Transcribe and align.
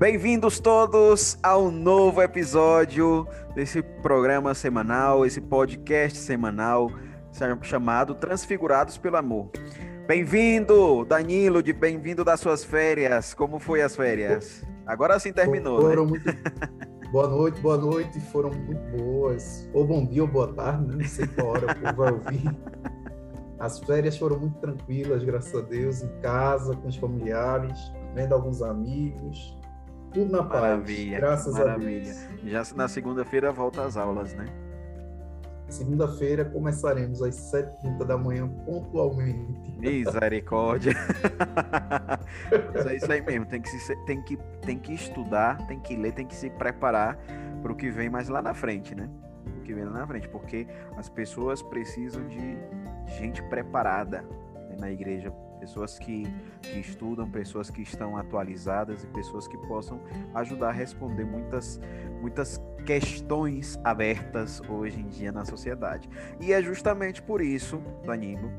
Bem-vindos 0.00 0.58
todos 0.58 1.36
ao 1.42 1.70
novo 1.70 2.22
episódio 2.22 3.28
desse 3.54 3.82
programa 3.82 4.54
semanal, 4.54 5.26
esse 5.26 5.42
podcast 5.42 6.16
semanal 6.16 6.90
chamado 7.60 8.14
Transfigurados 8.14 8.96
pelo 8.96 9.18
Amor. 9.18 9.50
Bem-vindo, 10.08 11.04
Danilo, 11.04 11.62
de 11.62 11.74
bem-vindo 11.74 12.24
das 12.24 12.40
suas 12.40 12.64
férias. 12.64 13.34
Como 13.34 13.58
foi 13.58 13.82
as 13.82 13.94
férias? 13.94 14.64
Agora 14.86 15.18
sim 15.18 15.34
terminou, 15.34 15.82
Foram 15.82 16.06
né? 16.06 16.10
muito... 16.12 17.10
Boa 17.12 17.28
noite, 17.28 17.60
boa 17.60 17.76
noite. 17.76 18.20
Foram 18.32 18.52
muito 18.52 18.96
boas. 18.96 19.68
Ou 19.74 19.84
bom 19.84 20.06
dia 20.06 20.22
ou 20.22 20.28
boa 20.28 20.50
tarde, 20.54 20.86
né? 20.86 20.94
não 20.96 21.04
sei 21.04 21.26
qual 21.26 21.48
hora 21.48 21.74
povo 21.74 21.96
vai 21.96 22.12
ouvir. 22.12 22.56
As 23.58 23.78
férias 23.80 24.16
foram 24.16 24.38
muito 24.38 24.58
tranquilas, 24.60 25.22
graças 25.22 25.54
a 25.54 25.60
Deus, 25.60 26.02
em 26.02 26.08
casa, 26.22 26.74
com 26.74 26.88
os 26.88 26.96
familiares, 26.96 27.78
vendo 28.14 28.32
alguns 28.32 28.62
amigos. 28.62 29.59
Tudo 30.12 30.30
na 30.30 30.42
paz. 30.42 30.60
Maravilha, 30.60 31.18
graças 31.18 31.54
maravilha. 31.54 32.12
a 32.12 32.14
Deus. 32.14 32.28
Já 32.44 32.74
na 32.74 32.88
segunda-feira 32.88 33.52
volta 33.52 33.82
às 33.82 33.96
aulas, 33.96 34.34
né? 34.34 34.46
Segunda-feira 35.68 36.44
começaremos 36.44 37.22
às 37.22 37.36
7h30 37.52 38.04
da 38.04 38.18
manhã, 38.18 38.48
pontualmente. 38.48 39.78
Misericórdia. 39.78 40.92
Mas 42.74 42.86
é 42.86 42.96
isso 42.96 43.12
aí 43.12 43.20
mesmo, 43.22 43.46
tem 43.46 43.62
que, 43.62 43.68
se, 43.68 43.96
tem, 44.04 44.20
que, 44.22 44.36
tem 44.62 44.78
que 44.78 44.92
estudar, 44.92 45.64
tem 45.68 45.78
que 45.78 45.94
ler, 45.94 46.12
tem 46.12 46.26
que 46.26 46.34
se 46.34 46.50
preparar 46.50 47.16
para 47.62 47.70
o 47.70 47.76
que 47.76 47.88
vem 47.88 48.10
mais 48.10 48.28
lá 48.28 48.42
na 48.42 48.52
frente, 48.52 48.96
né? 48.96 49.08
O 49.58 49.62
que 49.62 49.72
vem 49.72 49.84
lá 49.84 49.92
na 49.92 50.06
frente, 50.06 50.28
porque 50.28 50.66
as 50.96 51.08
pessoas 51.08 51.62
precisam 51.62 52.26
de 52.26 52.58
gente 53.18 53.40
preparada 53.44 54.22
né, 54.22 54.76
na 54.80 54.90
igreja, 54.90 55.32
pessoas 55.60 55.98
que, 55.98 56.24
que 56.62 56.80
estudam, 56.80 57.30
pessoas 57.30 57.70
que 57.70 57.82
estão 57.82 58.16
atualizadas 58.16 59.04
e 59.04 59.06
pessoas 59.08 59.46
que 59.46 59.56
possam 59.68 60.00
ajudar 60.34 60.70
a 60.70 60.72
responder 60.72 61.24
muitas, 61.24 61.78
muitas 62.20 62.60
questões 62.86 63.78
abertas 63.84 64.60
hoje 64.68 64.98
em 64.98 65.06
dia 65.06 65.30
na 65.30 65.44
sociedade. 65.44 66.08
E 66.40 66.52
é 66.52 66.62
justamente 66.62 67.22
por 67.22 67.40
isso, 67.40 67.80
Danilo, 68.04 68.50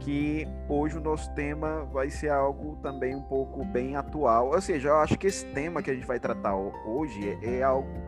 que 0.00 0.46
hoje 0.68 0.98
o 0.98 1.00
nosso 1.00 1.32
tema 1.34 1.84
vai 1.84 2.10
ser 2.10 2.30
algo 2.30 2.76
também 2.82 3.14
um 3.14 3.22
pouco 3.22 3.64
bem 3.64 3.96
atual. 3.96 4.48
Ou 4.48 4.60
seja, 4.60 4.88
eu 4.88 4.96
acho 4.96 5.16
que 5.16 5.28
esse 5.28 5.46
tema 5.46 5.82
que 5.82 5.90
a 5.90 5.94
gente 5.94 6.06
vai 6.06 6.18
tratar 6.18 6.56
hoje 6.56 7.38
é, 7.42 7.58
é 7.58 7.62
algo 7.62 8.02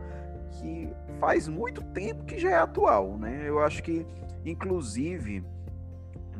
que 0.50 0.90
faz 1.20 1.48
muito 1.48 1.82
tempo 1.82 2.24
que 2.24 2.38
já 2.38 2.50
é 2.50 2.56
atual, 2.56 3.16
né? 3.16 3.44
Eu 3.46 3.60
acho 3.60 3.82
que, 3.82 4.06
inclusive, 4.44 5.44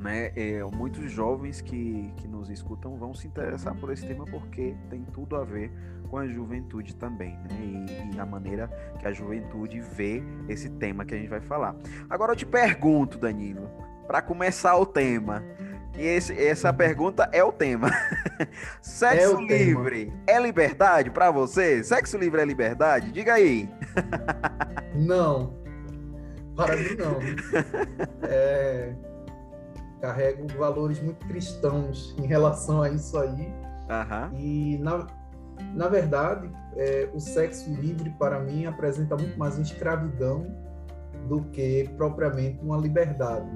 né, 0.03 0.33
é, 0.35 0.63
muitos 0.65 1.11
jovens 1.11 1.61
que, 1.61 2.13
que 2.17 2.27
nos 2.27 2.51
escutam 2.51 2.97
vão 2.97 3.15
se 3.15 3.27
interessar 3.27 3.75
por 3.77 3.93
esse 3.93 4.05
tema 4.07 4.25
porque 4.25 4.75
tem 4.91 5.05
tudo 5.13 5.37
a 5.37 5.45
ver 5.45 5.71
com 6.09 6.19
a 6.19 6.27
juventude 6.27 6.95
também, 6.97 7.39
né? 7.39 7.87
E, 8.13 8.17
e, 8.17 8.21
a 8.21 8.27
maneira 8.27 8.69
que 8.99 9.07
a 9.07 9.13
juventude 9.13 9.81
vê 9.81 10.23
esse 10.49 10.69
tema 10.69 11.05
que 11.05 11.15
a 11.15 11.17
gente 11.17 11.29
vai 11.29 11.41
falar. 11.41 11.75
Agora 12.11 12.33
eu 12.33 12.37
te 12.37 12.45
pergunto, 12.45 13.17
Danilo, 13.17 13.71
para 14.07 14.21
começar 14.21 14.77
o 14.77 14.85
tema. 14.85 15.43
E 15.97 16.03
esse, 16.03 16.33
essa 16.37 16.73
pergunta 16.73 17.29
é 17.33 17.45
o 17.45 17.53
tema. 17.53 17.91
Sexo 18.83 19.23
é 19.23 19.29
o 19.29 19.41
livre 19.41 20.07
tema. 20.07 20.23
é 20.27 20.41
liberdade 20.41 21.11
para 21.11 21.31
você? 21.31 21.85
Sexo 21.85 22.19
livre 22.19 22.41
é 22.41 22.45
liberdade? 22.45 23.13
Diga 23.13 23.35
aí. 23.35 23.69
Não. 24.95 25.55
Para 26.57 26.77
mim 26.77 26.97
não. 26.97 27.19
É 28.29 29.12
carrego 30.03 30.49
valores 30.59 31.01
muito 31.01 31.25
cristãos 31.27 32.15
em 32.19 32.27
relação 32.27 32.83
a 32.83 32.91
isso 32.91 33.17
aí. 33.17 33.47
Uhum. 33.89 34.37
E, 34.37 34.79
na, 34.79 35.07
na 35.75 35.89
verdade, 35.89 36.51
é, 36.77 37.09
o 37.15 37.21
sexo 37.21 37.73
livre, 37.73 38.11
para 38.19 38.41
mim, 38.41 38.67
apresenta 38.67 39.17
muito 39.17 39.39
mais 39.39 39.55
uma 39.55 39.63
escravidão 39.63 40.45
do 41.29 41.45
que 41.53 41.89
propriamente 41.97 42.59
uma 42.65 42.77
liberdade. 42.77 43.49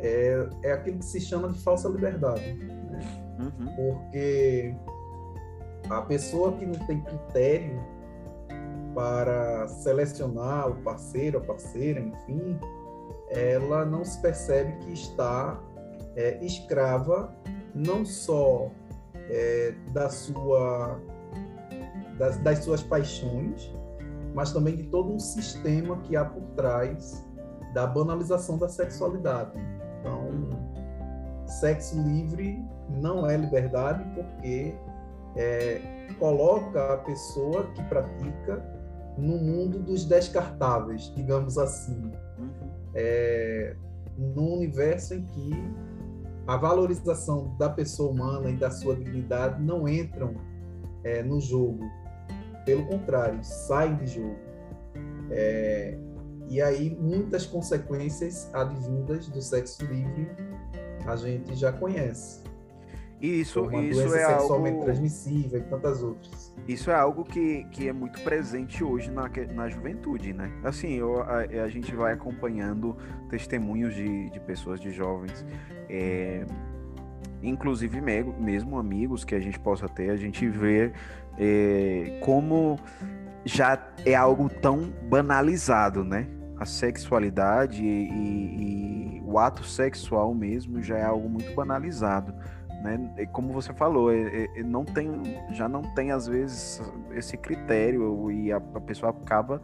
É, 0.00 0.48
é 0.64 0.72
aquilo 0.72 0.98
que 0.98 1.04
se 1.04 1.20
chama 1.20 1.48
de 1.48 1.60
falsa 1.60 1.88
liberdade. 1.88 2.54
Né? 2.54 3.00
Uhum. 3.38 3.76
Porque 3.76 4.74
a 5.88 6.02
pessoa 6.02 6.52
que 6.56 6.66
não 6.66 6.86
tem 6.86 7.00
critério 7.02 7.80
para 8.94 9.68
selecionar 9.68 10.70
o 10.70 10.74
parceiro, 10.82 11.38
a 11.38 11.40
parceira, 11.40 12.00
enfim, 12.00 12.58
ela 13.30 13.84
não 13.84 14.04
se 14.04 14.20
percebe 14.20 14.72
que 14.78 14.92
está 14.92 15.60
é, 16.18 16.44
escrava 16.44 17.32
não 17.72 18.04
só 18.04 18.72
é, 19.30 19.72
da 19.92 20.10
sua, 20.10 21.00
das, 22.18 22.36
das 22.38 22.58
suas 22.64 22.82
paixões, 22.82 23.72
mas 24.34 24.52
também 24.52 24.74
de 24.74 24.82
todo 24.84 25.12
um 25.12 25.20
sistema 25.20 25.96
que 25.98 26.16
há 26.16 26.24
por 26.24 26.42
trás 26.56 27.24
da 27.72 27.86
banalização 27.86 28.58
da 28.58 28.68
sexualidade. 28.68 29.52
Então, 30.00 30.28
sexo 31.46 32.02
livre 32.02 32.64
não 32.90 33.28
é 33.28 33.36
liberdade 33.36 34.04
porque 34.14 34.74
é, 35.36 35.80
coloca 36.18 36.94
a 36.94 36.96
pessoa 36.96 37.64
que 37.74 37.82
pratica 37.84 38.60
no 39.16 39.36
mundo 39.36 39.78
dos 39.78 40.04
descartáveis, 40.04 41.12
digamos 41.14 41.56
assim. 41.58 42.10
Uhum. 42.38 42.50
É, 42.94 43.76
num 44.16 44.54
universo 44.54 45.14
em 45.14 45.22
que 45.22 45.52
a 46.48 46.56
valorização 46.56 47.54
da 47.58 47.68
pessoa 47.68 48.10
humana 48.10 48.48
e 48.48 48.56
da 48.56 48.70
sua 48.70 48.96
dignidade 48.96 49.62
não 49.62 49.86
entram 49.86 50.34
é, 51.04 51.22
no 51.22 51.38
jogo. 51.42 51.84
Pelo 52.64 52.86
contrário, 52.86 53.38
saem 53.44 53.96
de 53.96 54.06
jogo. 54.06 54.36
É, 55.30 55.98
e 56.48 56.62
aí 56.62 56.96
muitas 56.98 57.44
consequências 57.44 58.48
advindas 58.54 59.28
do 59.28 59.42
sexo 59.42 59.84
livre 59.84 60.26
a 61.06 61.16
gente 61.16 61.54
já 61.54 61.70
conhece. 61.70 62.42
Isso, 63.20 63.62
uma 63.62 63.82
isso 63.82 64.00
doença 64.00 64.18
é 64.18 64.26
sexualmente 64.26 64.74
algo 64.74 64.84
transmissível 64.84 65.58
e 65.58 65.62
tantas 65.62 66.02
outras. 66.02 66.54
Isso 66.68 66.90
é 66.90 66.94
algo 66.94 67.24
que, 67.24 67.64
que 67.72 67.88
é 67.88 67.92
muito 67.92 68.20
presente 68.22 68.84
hoje 68.84 69.10
na, 69.10 69.28
na 69.52 69.68
juventude, 69.68 70.32
né? 70.32 70.52
Assim, 70.62 70.94
eu, 70.94 71.22
a, 71.22 71.38
a 71.64 71.68
gente 71.68 71.94
vai 71.94 72.12
acompanhando 72.12 72.96
testemunhos 73.28 73.94
de, 73.94 74.30
de 74.30 74.40
pessoas, 74.40 74.80
de 74.80 74.92
jovens, 74.92 75.44
é, 75.88 76.46
inclusive 77.42 78.00
mesmo, 78.00 78.34
mesmo 78.38 78.78
amigos 78.78 79.24
que 79.24 79.34
a 79.34 79.40
gente 79.40 79.58
possa 79.58 79.88
ter, 79.88 80.10
a 80.10 80.16
gente 80.16 80.48
vê 80.48 80.92
é, 81.36 82.20
como 82.22 82.78
já 83.44 83.84
é 84.04 84.14
algo 84.14 84.48
tão 84.48 84.92
banalizado, 85.08 86.04
né? 86.04 86.28
A 86.56 86.64
sexualidade 86.64 87.82
e, 87.82 88.08
e, 88.10 89.16
e 89.16 89.22
o 89.24 89.38
ato 89.38 89.64
sexual 89.64 90.32
mesmo 90.34 90.80
já 90.80 90.98
é 90.98 91.04
algo 91.04 91.28
muito 91.28 91.52
banalizado 91.54 92.32
né? 92.82 92.98
E 93.18 93.26
como 93.26 93.52
você 93.52 93.72
falou, 93.72 94.12
é, 94.12 94.48
é, 94.56 94.62
não 94.62 94.84
tem, 94.84 95.10
já 95.50 95.68
não 95.68 95.82
tem 95.82 96.12
às 96.12 96.26
vezes 96.26 96.80
esse 97.12 97.36
critério 97.36 98.30
e 98.30 98.52
a, 98.52 98.56
a, 98.56 98.80
pessoa 98.80 99.10
acaba 99.10 99.60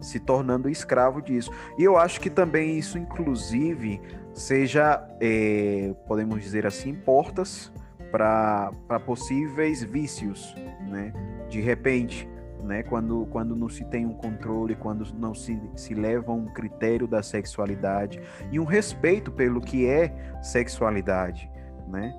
se 0.00 0.20
tornando 0.20 0.68
escravo 0.68 1.22
disso. 1.22 1.50
E 1.78 1.84
eu 1.84 1.96
acho 1.96 2.20
que 2.20 2.30
também 2.30 2.78
isso, 2.78 2.98
inclusive, 2.98 4.00
seja, 4.34 5.06
é, 5.20 5.94
podemos 6.06 6.40
dizer 6.42 6.66
assim, 6.66 6.94
portas 6.94 7.72
para 8.10 9.00
possíveis 9.06 9.82
vícios, 9.82 10.54
né? 10.88 11.12
De 11.48 11.60
repente, 11.60 12.28
né? 12.62 12.82
Quando, 12.82 13.26
quando 13.30 13.56
não 13.56 13.68
se 13.68 13.84
tem 13.84 14.04
um 14.04 14.14
controle, 14.14 14.74
quando 14.74 15.06
não 15.14 15.34
se, 15.34 15.60
se 15.76 15.94
leva 15.94 16.32
um 16.32 16.46
critério 16.46 17.06
da 17.06 17.22
sexualidade 17.22 18.20
e 18.50 18.58
um 18.58 18.64
respeito 18.64 19.30
pelo 19.30 19.60
que 19.60 19.86
é 19.86 20.38
sexualidade, 20.42 21.50
né? 21.88 22.12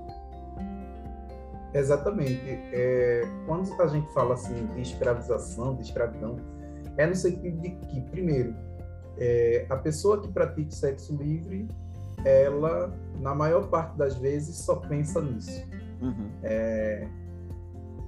Exatamente. 1.74 2.42
É, 2.46 3.24
quando 3.46 3.82
a 3.82 3.88
gente 3.88 4.12
fala 4.14 4.34
assim 4.34 4.66
de 4.68 4.82
escravização, 4.82 5.76
de 5.76 5.84
escravidão, 5.84 6.38
é 6.98 7.08
no 7.08 7.16
sentido 7.16 7.62
de 7.62 7.72
que, 7.72 8.02
primeiro, 8.10 8.54
é, 9.18 9.66
a 9.70 9.78
pessoa 9.78 10.22
que 10.22 10.28
pratica 10.28 10.72
sexo 10.72 11.16
livre, 11.16 11.68
ela, 12.26 12.94
na 13.20 13.34
maior 13.34 13.68
parte 13.70 13.98
das 13.98 14.16
vezes, 14.16 14.56
só 14.58 14.76
pensa 14.76 15.22
nisso. 15.22 15.66
Uhum. 16.02 16.30
É, 16.44 17.08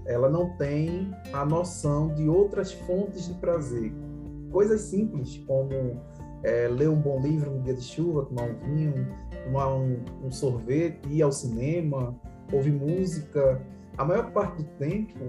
ela 0.06 0.30
não 0.30 0.50
tem 0.58 1.12
a 1.32 1.46
noção 1.46 2.14
de 2.14 2.28
outras 2.28 2.74
fontes 2.74 3.28
de 3.28 3.34
prazer. 3.36 3.94
Coisas 4.52 4.82
simples, 4.82 5.38
como 5.48 6.02
é, 6.44 6.68
ler 6.68 6.90
um 6.90 7.00
bom 7.00 7.20
livro 7.22 7.52
no 7.52 7.62
dia 7.62 7.74
de 7.74 7.84
chuva, 7.84 8.26
tomar 8.26 8.44
um 8.44 8.60
vinho, 8.60 9.08
tomar 9.46 9.74
um, 9.74 10.04
um 10.22 10.32
sorvete, 10.32 11.08
ir 11.10 11.22
ao 11.22 11.32
cinema, 11.32 12.16
ouvir 12.52 12.72
música. 12.72 13.62
A 13.98 14.06
maior 14.06 14.32
parte 14.32 14.64
do 14.64 14.70
tempo, 14.78 15.20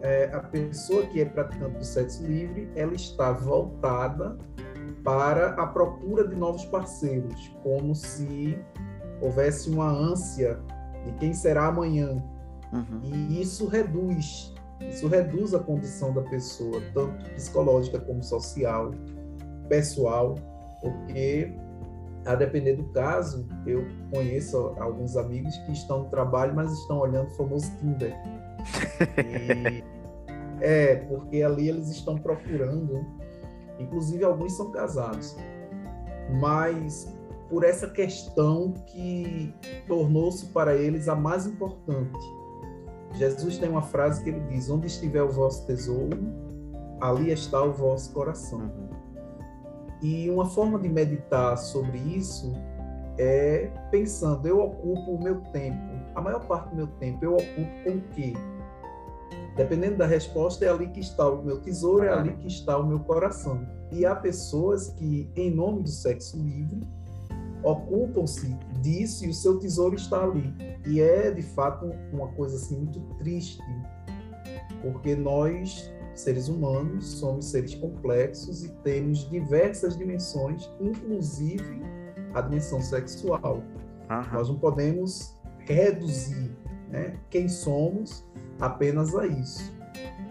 é, 0.00 0.30
a 0.32 0.40
pessoa 0.40 1.06
que 1.06 1.20
é 1.20 1.24
praticante 1.24 1.78
do 1.78 1.84
sexo 1.84 2.26
livre, 2.26 2.70
ela 2.74 2.94
está 2.94 3.32
voltada 3.32 4.36
para 5.04 5.50
a 5.50 5.66
procura 5.66 6.26
de 6.26 6.36
novos 6.36 6.64
parceiros, 6.66 7.48
como 7.62 7.94
se 7.94 8.58
houvesse 9.20 9.70
uma 9.70 9.90
ânsia 9.90 10.58
de 11.04 11.12
quem 11.12 11.32
será 11.32 11.66
amanhã. 11.66 12.22
Uhum. 12.72 13.00
E 13.02 13.40
isso 13.40 13.66
reduz 13.66 14.54
Isso 14.88 15.08
reduz 15.08 15.54
a 15.54 15.58
condição 15.58 16.12
da 16.12 16.22
pessoa, 16.22 16.80
tanto 16.94 17.30
psicológica 17.34 17.98
como 18.00 18.22
social, 18.22 18.92
pessoal, 19.68 20.36
porque 20.80 21.52
a 22.26 22.34
depender 22.34 22.74
do 22.74 22.84
caso, 22.92 23.46
eu 23.66 23.86
conheço 24.12 24.74
alguns 24.78 25.16
amigos 25.16 25.56
que 25.58 25.72
estão 25.72 26.04
no 26.04 26.10
trabalho, 26.10 26.54
mas 26.54 26.72
estão 26.72 26.98
olhando 26.98 27.28
o 27.28 27.30
famoso 27.30 27.70
Tinder. 27.78 28.14
E, 29.18 29.82
é, 30.60 30.96
porque 30.96 31.42
ali 31.42 31.68
eles 31.68 31.88
estão 31.88 32.18
procurando, 32.18 33.04
inclusive 33.78 34.24
alguns 34.24 34.52
são 34.52 34.70
casados, 34.70 35.36
mas 36.40 37.12
por 37.48 37.64
essa 37.64 37.88
questão 37.88 38.72
que 38.86 39.52
tornou-se 39.86 40.46
para 40.46 40.76
eles 40.76 41.08
a 41.08 41.16
mais 41.16 41.46
importante. 41.46 42.18
Jesus 43.14 43.58
tem 43.58 43.68
uma 43.68 43.82
frase 43.82 44.22
que 44.22 44.30
ele 44.30 44.40
diz: 44.48 44.70
Onde 44.70 44.86
estiver 44.86 45.22
o 45.22 45.28
vosso 45.28 45.66
tesouro, 45.66 46.16
ali 47.00 47.32
está 47.32 47.60
o 47.62 47.72
vosso 47.72 48.12
coração. 48.12 48.70
E 50.02 50.30
uma 50.30 50.46
forma 50.46 50.78
de 50.78 50.88
meditar 50.88 51.56
sobre 51.58 51.98
isso 51.98 52.52
é 53.18 53.70
pensando: 53.90 54.46
eu 54.46 54.60
ocupo 54.60 55.12
o 55.12 55.22
meu 55.22 55.40
tempo, 55.52 55.92
a 56.14 56.20
maior 56.20 56.46
parte 56.46 56.70
do 56.70 56.76
meu 56.76 56.86
tempo, 56.86 57.24
eu 57.24 57.34
ocupo 57.34 57.84
com 57.84 57.90
o 57.90 58.00
quê? 58.14 58.32
Dependendo 59.56 59.96
da 59.96 60.06
resposta, 60.06 60.64
é 60.64 60.68
ali 60.68 60.88
que 60.88 61.00
está 61.00 61.28
o 61.28 61.42
meu 61.42 61.60
tesouro, 61.60 62.04
é 62.04 62.12
ali 62.12 62.32
que 62.36 62.46
está 62.46 62.78
o 62.78 62.86
meu 62.86 63.00
coração. 63.00 63.66
E 63.90 64.06
há 64.06 64.14
pessoas 64.14 64.88
que, 64.92 65.28
em 65.36 65.50
nome 65.50 65.82
do 65.82 65.88
sexo 65.88 66.38
livre, 66.38 66.80
ocupam-se 67.62 68.56
disso 68.80 69.24
e 69.24 69.28
o 69.28 69.34
seu 69.34 69.58
tesouro 69.58 69.94
está 69.94 70.22
ali. 70.22 70.54
E 70.86 71.00
é, 71.00 71.30
de 71.30 71.42
fato, 71.42 71.92
uma 72.12 72.28
coisa 72.28 72.56
assim 72.56 72.76
muito 72.76 73.00
triste, 73.18 73.62
porque 74.80 75.14
nós 75.14 75.92
seres 76.20 76.48
humanos, 76.48 77.06
somos 77.18 77.50
seres 77.50 77.74
complexos 77.74 78.64
e 78.64 78.68
temos 78.82 79.28
diversas 79.30 79.96
dimensões, 79.96 80.70
inclusive 80.80 81.82
a 82.34 82.40
dimensão 82.40 82.80
sexual. 82.80 83.62
Nós 84.32 84.48
não 84.48 84.58
podemos 84.58 85.36
reduzir 85.60 86.56
né, 86.88 87.14
quem 87.30 87.48
somos 87.48 88.24
apenas 88.60 89.14
a 89.14 89.26
isso. 89.26 89.72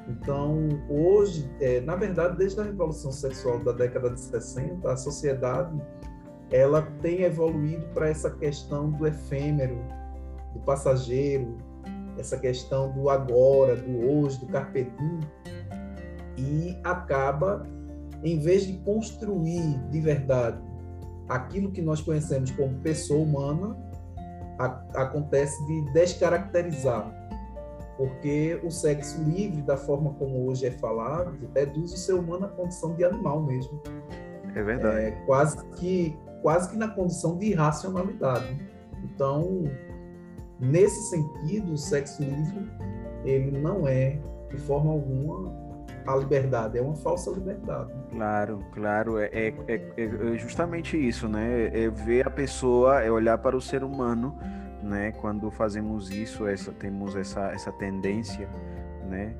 Então, 0.07 0.67
hoje, 0.89 1.49
é, 1.59 1.81
na 1.81 1.95
verdade, 1.95 2.37
desde 2.37 2.59
a 2.59 2.63
revolução 2.63 3.11
sexual 3.11 3.59
da 3.59 3.71
década 3.71 4.09
de 4.09 4.19
60, 4.19 4.91
a 4.91 4.97
sociedade 4.97 5.79
ela 6.51 6.81
tem 7.01 7.21
evoluído 7.21 7.85
para 7.93 8.09
essa 8.09 8.31
questão 8.31 8.89
do 8.89 9.05
efêmero, 9.05 9.77
do 10.53 10.59
passageiro, 10.61 11.57
essa 12.17 12.37
questão 12.37 12.91
do 12.91 13.09
agora, 13.09 13.75
do 13.75 14.09
hoje, 14.09 14.39
do 14.39 14.47
carpe 14.47 14.83
diem, 14.83 15.19
e 16.39 16.77
acaba, 16.83 17.67
em 18.23 18.39
vez 18.39 18.65
de 18.65 18.73
construir 18.79 19.77
de 19.89 19.99
verdade 19.99 20.61
aquilo 21.27 21.71
que 21.71 21.81
nós 21.81 22.01
conhecemos 22.01 22.49
como 22.51 22.73
pessoa 22.79 23.21
humana, 23.21 23.77
a, 24.57 24.65
acontece 24.95 25.63
de 25.67 25.93
descaracterizar. 25.93 27.15
Porque 27.97 28.59
o 28.63 28.71
sexo 28.71 29.21
livre, 29.23 29.61
da 29.61 29.77
forma 29.77 30.13
como 30.13 30.47
hoje 30.47 30.65
é 30.65 30.71
falado, 30.71 31.37
reduz 31.53 31.93
o 31.93 31.97
ser 31.97 32.13
humano 32.13 32.45
à 32.45 32.49
condição 32.49 32.95
de 32.95 33.03
animal 33.03 33.43
mesmo. 33.43 33.81
É 34.55 34.63
verdade. 34.63 35.01
É, 35.01 35.11
quase, 35.25 35.63
que, 35.75 36.17
quase 36.41 36.69
que 36.69 36.77
na 36.77 36.87
condição 36.87 37.37
de 37.37 37.47
irracionalidade. 37.47 38.57
Então, 39.03 39.63
nesse 40.59 41.09
sentido, 41.09 41.73
o 41.73 41.77
sexo 41.77 42.23
livre, 42.23 42.71
ele 43.25 43.59
não 43.59 43.87
é, 43.87 44.19
de 44.49 44.57
forma 44.59 44.91
alguma, 44.91 45.53
a 46.13 46.17
liberdade, 46.17 46.77
é 46.77 46.81
uma 46.81 46.95
falsa 46.95 47.31
liberdade. 47.31 47.91
Claro, 48.11 48.63
claro, 48.73 49.17
é, 49.17 49.29
é, 49.31 49.53
é, 49.67 49.83
é 49.97 50.37
justamente 50.37 50.97
isso, 50.97 51.27
né? 51.27 51.69
É 51.73 51.89
ver 51.89 52.27
a 52.27 52.29
pessoa, 52.29 53.01
é 53.01 53.11
olhar 53.11 53.37
para 53.37 53.55
o 53.55 53.61
ser 53.61 53.83
humano, 53.83 54.37
né? 54.83 55.11
Quando 55.13 55.49
fazemos 55.51 56.09
isso, 56.09 56.47
essa, 56.47 56.71
temos 56.71 57.15
essa, 57.15 57.51
essa 57.51 57.71
tendência, 57.71 58.47
né? 59.07 59.35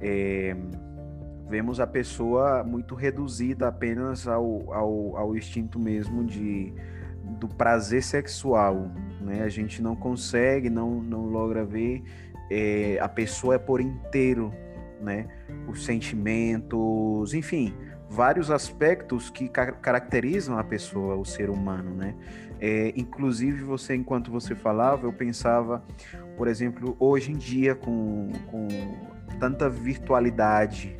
É, 0.00 0.56
vemos 1.48 1.80
a 1.80 1.86
pessoa 1.86 2.64
muito 2.64 2.94
reduzida 2.94 3.68
apenas 3.68 4.26
ao, 4.26 4.72
ao, 4.72 5.16
ao 5.16 5.36
instinto 5.36 5.78
mesmo 5.78 6.24
de, 6.24 6.72
do 7.38 7.48
prazer 7.48 8.02
sexual, 8.02 8.90
né? 9.20 9.42
A 9.42 9.48
gente 9.48 9.82
não 9.82 9.94
consegue, 9.94 10.68
não, 10.68 11.02
não 11.02 11.26
logra 11.26 11.64
ver 11.64 12.02
é, 12.52 12.98
a 13.00 13.08
pessoa 13.08 13.54
é 13.54 13.58
por 13.58 13.80
inteiro, 13.80 14.52
né? 15.02 15.26
Os 15.68 15.84
sentimentos, 15.84 17.34
enfim, 17.34 17.74
vários 18.08 18.50
aspectos 18.50 19.30
que 19.30 19.48
caracterizam 19.48 20.58
a 20.58 20.64
pessoa, 20.64 21.16
o 21.16 21.24
ser 21.24 21.50
humano, 21.50 21.94
né? 21.94 22.14
É, 22.60 22.92
inclusive, 22.94 23.64
você, 23.64 23.94
enquanto 23.94 24.30
você 24.30 24.54
falava, 24.54 25.06
eu 25.06 25.12
pensava, 25.12 25.82
por 26.36 26.46
exemplo, 26.46 26.96
hoje 27.00 27.32
em 27.32 27.36
dia, 27.36 27.74
com, 27.74 28.30
com 28.46 28.68
tanta 29.40 29.68
virtualidade, 29.68 30.96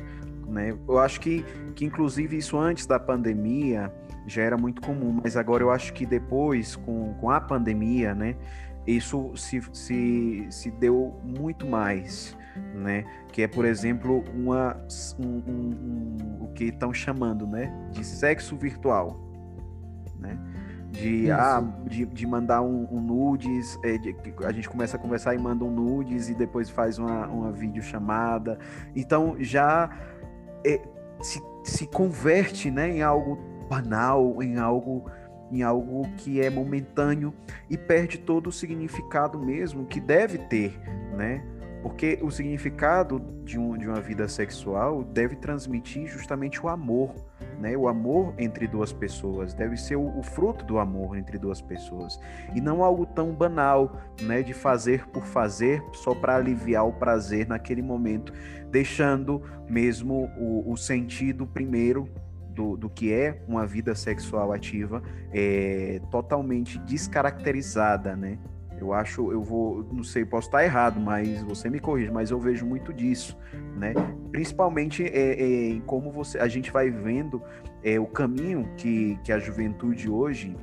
né? 0.47 0.75
Eu 0.87 0.99
acho 0.99 1.21
que, 1.21 1.45
que, 1.75 1.85
inclusive, 1.85 2.35
isso 2.35 2.57
antes 2.57 2.85
da 2.85 2.99
pandemia 2.99 3.93
já 4.27 4.41
era 4.41 4.57
muito 4.57 4.81
comum, 4.81 5.19
mas 5.23 5.37
agora 5.37 5.63
eu 5.63 5.71
acho 5.71 5.93
que 5.93 6.05
depois, 6.05 6.75
com, 6.75 7.13
com 7.13 7.29
a 7.29 7.39
pandemia, 7.39 8.13
né? 8.13 8.35
Isso 8.85 9.31
se, 9.37 9.61
se, 9.71 10.47
se 10.49 10.71
deu 10.71 11.17
muito 11.23 11.65
mais 11.65 12.35
né? 12.73 13.05
Que 13.31 13.43
é, 13.43 13.47
por 13.47 13.65
exemplo, 13.65 14.23
uma, 14.33 14.77
um, 15.19 15.25
um, 15.25 15.69
um, 15.81 16.43
o 16.43 16.53
que 16.53 16.65
estão 16.65 16.93
chamando, 16.93 17.47
né? 17.47 17.71
De 17.91 18.05
sexo 18.05 18.55
virtual, 18.55 19.19
né? 20.19 20.37
De, 20.91 21.31
ah, 21.31 21.63
de, 21.87 22.05
de 22.05 22.27
mandar 22.27 22.61
um, 22.61 22.87
um 22.91 23.01
nudes, 23.01 23.79
é, 23.83 23.97
de, 23.97 24.15
a 24.45 24.51
gente 24.51 24.69
começa 24.69 24.95
a 24.95 24.99
conversar 24.99 25.33
e 25.33 25.39
manda 25.39 25.65
um 25.65 25.71
nudes 25.71 26.29
e 26.29 26.35
depois 26.35 26.69
faz 26.69 26.99
uma, 26.99 27.25
uma 27.27 27.51
videochamada. 27.51 28.59
Então 28.95 29.35
já 29.39 29.89
é, 30.63 30.79
se, 31.19 31.41
se 31.63 31.87
converte 31.87 32.69
né, 32.69 32.91
em 32.91 33.01
algo 33.01 33.39
banal, 33.67 34.43
em 34.43 34.57
algo 34.57 35.09
em 35.51 35.61
algo 35.61 36.09
que 36.17 36.41
é 36.41 36.49
momentâneo 36.49 37.31
e 37.69 37.77
perde 37.77 38.17
todo 38.17 38.47
o 38.47 38.51
significado 38.51 39.37
mesmo 39.37 39.85
que 39.85 39.99
deve 39.99 40.39
ter, 40.39 40.79
né? 41.15 41.43
Porque 41.83 42.17
o 42.21 42.31
significado 42.31 43.19
de, 43.43 43.59
um, 43.59 43.77
de 43.77 43.85
uma 43.85 43.99
vida 43.99 44.25
sexual 44.29 45.03
deve 45.03 45.35
transmitir 45.35 46.07
justamente 46.07 46.65
o 46.65 46.69
amor, 46.69 47.13
né? 47.59 47.75
O 47.75 47.89
amor 47.89 48.33
entre 48.37 48.65
duas 48.69 48.93
pessoas 48.93 49.53
deve 49.53 49.75
ser 49.75 49.97
o, 49.97 50.17
o, 50.17 50.23
fruto 50.23 50.63
do 50.63 50.79
amor 50.79 51.17
entre 51.17 51.37
duas 51.37 51.61
pessoas 51.61 52.17
e 52.55 52.61
não 52.61 52.85
algo 52.85 53.05
tão 53.05 53.33
banal, 53.33 53.99
né? 54.21 54.41
De 54.41 54.53
fazer 54.53 55.05
por 55.09 55.25
fazer 55.25 55.83
só 55.91 56.15
para 56.15 56.37
aliviar 56.37 56.87
o 56.87 56.93
prazer 56.93 57.49
naquele 57.49 57.81
momento, 57.81 58.31
deixando 58.71 59.43
mesmo 59.67 60.31
o, 60.37 60.71
o 60.71 60.77
sentido 60.77 61.45
primeiro 61.45 62.07
do, 62.55 62.77
do, 62.77 62.89
que 62.89 63.11
é 63.11 63.43
uma 63.45 63.65
vida 63.65 63.93
sexual 63.93 64.53
ativa 64.53 65.03
é, 65.33 65.99
totalmente 66.09 66.79
descaracterizada, 66.79 68.15
né? 68.15 68.39
Eu 68.83 68.91
acho, 68.91 69.31
eu 69.31 69.41
vou, 69.41 69.85
não 69.91 70.03
sei, 70.03 70.25
posso 70.25 70.49
estar 70.49 70.61
errado, 70.61 70.99
mas 70.99 71.41
você 71.41 71.69
me 71.69 71.79
corrige, 71.79 72.11
mas 72.11 72.31
eu 72.31 72.39
vejo 72.39 72.65
muito 72.65 72.91
disso, 72.91 73.37
né? 73.77 73.93
Principalmente 74.29 75.05
é, 75.05 75.41
é, 75.41 75.69
em 75.69 75.79
como 75.79 76.11
você, 76.11 76.37
a 76.37 76.49
gente 76.49 76.69
vai 76.69 76.89
vendo 76.89 77.41
é, 77.81 77.97
o 77.97 78.05
caminho 78.05 78.69
que, 78.75 79.17
que 79.23 79.31
a 79.31 79.39
juventude 79.39 80.09
hoje 80.09 80.53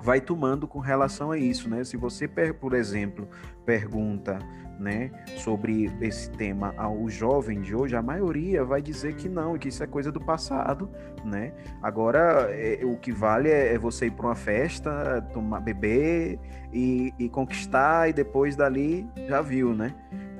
vai 0.00 0.18
tomando 0.18 0.66
com 0.66 0.78
relação 0.78 1.30
a 1.30 1.36
isso, 1.36 1.68
né? 1.68 1.84
Se 1.84 1.98
você, 1.98 2.26
por 2.26 2.72
exemplo, 2.72 3.28
pergunta 3.66 4.38
né, 4.78 5.10
sobre 5.38 5.90
esse 6.00 6.30
tema 6.30 6.74
ao 6.76 7.08
jovem 7.08 7.60
de 7.60 7.74
hoje, 7.74 7.96
a 7.96 8.02
maioria 8.02 8.64
vai 8.64 8.82
dizer 8.82 9.14
que 9.14 9.28
não, 9.28 9.58
que 9.58 9.68
isso 9.68 9.82
é 9.82 9.86
coisa 9.86 10.12
do 10.12 10.20
passado, 10.20 10.90
né? 11.24 11.52
Agora, 11.82 12.48
é, 12.50 12.80
o 12.84 12.96
que 12.96 13.12
vale 13.12 13.50
é, 13.50 13.74
é 13.74 13.78
você 13.78 14.06
ir 14.06 14.10
para 14.10 14.26
uma 14.26 14.34
festa, 14.34 15.26
tomar, 15.32 15.60
beber 15.60 16.38
e, 16.72 17.12
e, 17.18 17.28
conquistar, 17.28 18.08
e 18.08 18.12
depois 18.12 18.54
dali 18.54 19.08
já 19.26 19.40
viu, 19.40 19.74
né? 19.74 19.94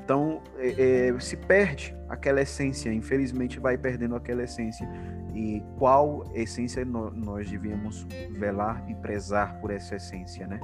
Então, 0.04 0.40
é, 0.58 1.08
é, 1.08 1.20
se 1.20 1.36
perde 1.36 1.96
aquela 2.08 2.40
essência, 2.40 2.92
infelizmente 2.92 3.58
vai 3.58 3.76
perdendo 3.76 4.14
aquela 4.14 4.44
essência. 4.44 4.88
E 5.34 5.62
qual 5.78 6.24
essência 6.34 6.84
nós 6.84 7.50
devíamos 7.50 8.06
velar 8.30 8.84
e 8.88 8.94
prezar 8.94 9.60
por 9.60 9.70
essa 9.70 9.96
essência, 9.96 10.46
né? 10.46 10.60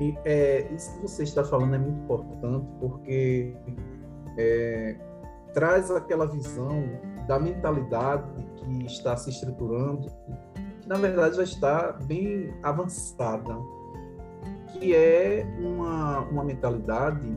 E, 0.00 0.16
é, 0.24 0.66
isso 0.72 0.94
que 0.94 1.02
você 1.02 1.22
está 1.22 1.44
falando 1.44 1.74
é 1.74 1.78
muito 1.78 1.98
importante 2.00 2.66
porque 2.80 3.54
é, 4.38 4.96
traz 5.52 5.90
aquela 5.90 6.26
visão 6.26 6.84
da 7.26 7.38
mentalidade 7.38 8.24
que 8.56 8.86
está 8.86 9.16
se 9.16 9.30
estruturando, 9.30 10.08
que 10.80 10.88
na 10.88 10.96
verdade 10.96 11.36
já 11.36 11.44
está 11.44 11.92
bem 11.92 12.52
avançada, 12.62 13.56
que 14.68 14.94
é 14.94 15.46
uma, 15.60 16.20
uma 16.20 16.44
mentalidade 16.44 17.28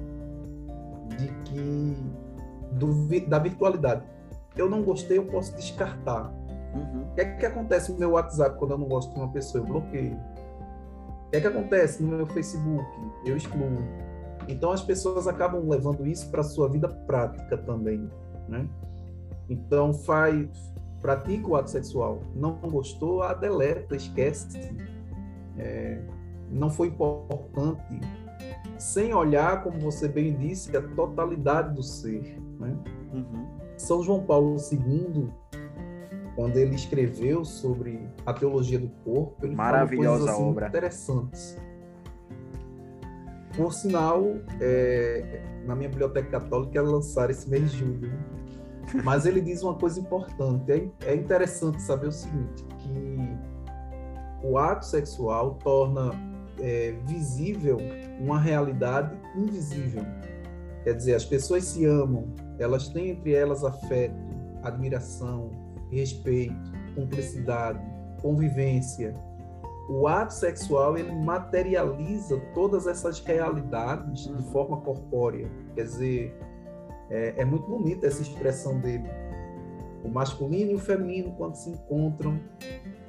de 1.18 1.28
que 1.46 1.98
do, 2.72 3.08
da 3.28 3.40
virtualidade. 3.40 4.04
Eu 4.56 4.70
não 4.70 4.84
gostei, 4.84 5.18
eu 5.18 5.26
posso 5.26 5.56
descartar. 5.56 6.34
Uhum. 6.74 7.04
O 7.04 7.16
que 7.16 7.22
é 7.22 7.26
que 7.26 7.46
acontece 7.46 7.92
no 7.92 8.00
meu 8.00 8.12
WhatsApp 8.12 8.58
quando 8.58 8.72
eu 8.72 8.78
não 8.78 8.88
gosto 8.88 9.14
de 9.14 9.20
uma 9.20 9.30
pessoa? 9.30 9.64
Eu 9.64 9.68
bloqueio. 9.68 10.18
Que 11.36 11.40
é 11.40 11.42
que 11.42 11.48
acontece 11.58 12.02
no 12.02 12.16
meu 12.16 12.26
Facebook? 12.28 12.86
Eu 13.26 13.36
excluo. 13.36 13.84
Então 14.48 14.72
as 14.72 14.82
pessoas 14.82 15.28
acabam 15.28 15.68
levando 15.68 16.08
isso 16.08 16.32
para 16.32 16.40
a 16.40 16.44
sua 16.44 16.70
vida 16.70 16.88
prática 16.88 17.58
também, 17.58 18.10
né? 18.48 18.66
Então 19.50 19.94
faz, 19.94 20.48
pratica 21.02 21.46
o 21.46 21.58
ato 21.58 21.70
sexual, 21.70 22.22
não 22.34 22.54
gostou, 22.54 23.22
a 23.22 23.34
deleta, 23.34 23.98
esquece. 23.98 24.58
É, 25.58 26.00
não 26.50 26.70
foi 26.70 26.88
importante, 26.88 28.00
sem 28.78 29.14
olhar, 29.14 29.62
como 29.62 29.78
você 29.80 30.08
bem 30.08 30.38
disse, 30.38 30.76
a 30.78 30.82
totalidade 30.82 31.76
do 31.76 31.84
ser. 31.84 32.40
Né? 32.60 32.78
Uhum. 33.14 33.48
São 33.78 34.02
João 34.02 34.24
Paulo 34.24 34.56
II, 34.72 35.30
quando 36.36 36.58
ele 36.58 36.76
escreveu 36.76 37.46
sobre 37.46 38.10
a 38.26 38.34
teologia 38.34 38.78
do 38.78 38.90
corpo, 39.04 39.46
ele 39.46 39.56
Maravilhosa 39.56 40.34
falou 40.34 40.50
obra. 40.50 40.68
interessantes. 40.68 41.58
Por 43.56 43.74
sinal, 43.74 44.22
é, 44.60 45.42
na 45.66 45.76
minha 45.76 45.88
biblioteca 45.88 46.40
católica 46.40 46.82
lançaram 46.82 47.32
esse 47.32 47.50
mês 47.50 47.72
de 47.72 47.78
julho. 47.78 48.10
Né? 48.10 49.02
Mas 49.04 49.26
ele 49.26 49.40
diz 49.40 49.64
uma 49.64 49.76
coisa 49.76 50.00
importante. 50.00 50.72
É, 50.72 51.12
é 51.12 51.16
interessante 51.16 51.82
saber 51.82 52.08
o 52.08 52.12
seguinte, 52.12 52.66
que 52.80 53.38
o 54.44 54.58
ato 54.58 54.86
sexual 54.86 55.56
torna 55.64 56.12
é, 56.60 56.96
visível 57.06 57.78
uma 58.20 58.40
realidade 58.40 59.18
invisível. 59.36 60.04
Quer 60.84 60.94
dizer, 60.94 61.16
as 61.16 61.26
pessoas 61.26 61.64
se 61.64 61.86
amam, 61.86 62.28
elas 62.60 62.90
têm 62.90 63.12
entre 63.12 63.34
elas 63.34 63.64
afeto, 63.64 64.16
admiração, 64.62 65.50
respeito, 65.92 66.56
cumplicidade, 66.96 67.80
convivência. 68.22 69.14
O 69.88 70.08
ato 70.08 70.34
sexual 70.34 70.98
ele 70.98 71.12
materializa 71.12 72.40
todas 72.54 72.88
essas 72.88 73.20
realidades 73.20 74.28
de 74.28 74.44
forma 74.52 74.78
corpórea. 74.78 75.50
Quer 75.76 75.84
dizer, 75.84 76.40
é, 77.10 77.36
é 77.38 77.46
muito 77.46 77.68
bonita 77.68 78.08
essa 78.08 78.22
expressão 78.22 78.80
dele. 78.80 79.08
O 80.04 80.10
masculino 80.10 80.72
e 80.72 80.76
o 80.76 80.80
feminino, 80.80 81.34
quando 81.38 81.56
se 81.56 81.70
encontram 81.70 82.40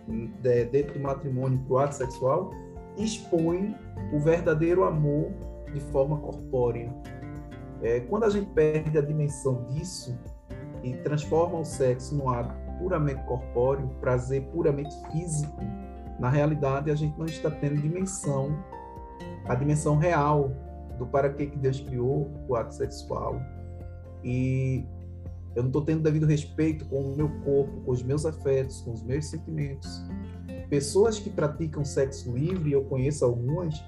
de, 0.06 0.64
dentro 0.66 0.94
do 0.94 1.00
matrimônio 1.00 1.58
para 1.60 1.74
o 1.74 1.78
ato 1.78 1.94
sexual, 1.94 2.50
expõem 2.96 3.74
o 4.12 4.18
verdadeiro 4.18 4.84
amor 4.84 5.32
de 5.72 5.80
forma 5.80 6.18
corpórea. 6.18 6.92
É, 7.82 8.00
quando 8.00 8.24
a 8.24 8.30
gente 8.30 8.50
perde 8.50 8.96
a 8.96 9.02
dimensão 9.02 9.64
disso 9.64 10.18
e 10.82 10.94
transforma 10.98 11.58
o 11.58 11.64
sexo 11.64 12.14
num 12.14 12.28
ato 12.30 12.65
puramente 12.78 13.22
corpóreo, 13.24 13.88
prazer 14.00 14.42
puramente 14.52 14.94
físico, 15.10 15.56
na 16.18 16.30
realidade 16.30 16.90
a 16.90 16.94
gente 16.94 17.18
não 17.18 17.26
está 17.26 17.50
tendo 17.50 17.80
dimensão, 17.80 18.56
a 19.46 19.54
dimensão 19.54 19.96
real 19.96 20.50
do 20.98 21.06
para 21.06 21.30
que, 21.30 21.46
que 21.46 21.58
Deus 21.58 21.80
criou 21.80 22.30
o 22.48 22.56
ato 22.56 22.74
sexual, 22.74 23.40
e 24.24 24.84
eu 25.54 25.62
não 25.62 25.68
estou 25.68 25.82
tendo 25.82 26.02
devido 26.02 26.26
respeito 26.26 26.84
com 26.86 27.00
o 27.00 27.16
meu 27.16 27.28
corpo, 27.44 27.80
com 27.80 27.90
os 27.90 28.02
meus 28.02 28.26
afetos, 28.26 28.80
com 28.82 28.92
os 28.92 29.02
meus 29.02 29.26
sentimentos. 29.26 30.04
Pessoas 30.68 31.18
que 31.18 31.30
praticam 31.30 31.84
sexo 31.84 32.30
livre, 32.36 32.72
eu 32.72 32.84
conheço 32.84 33.24
algumas, 33.24 33.82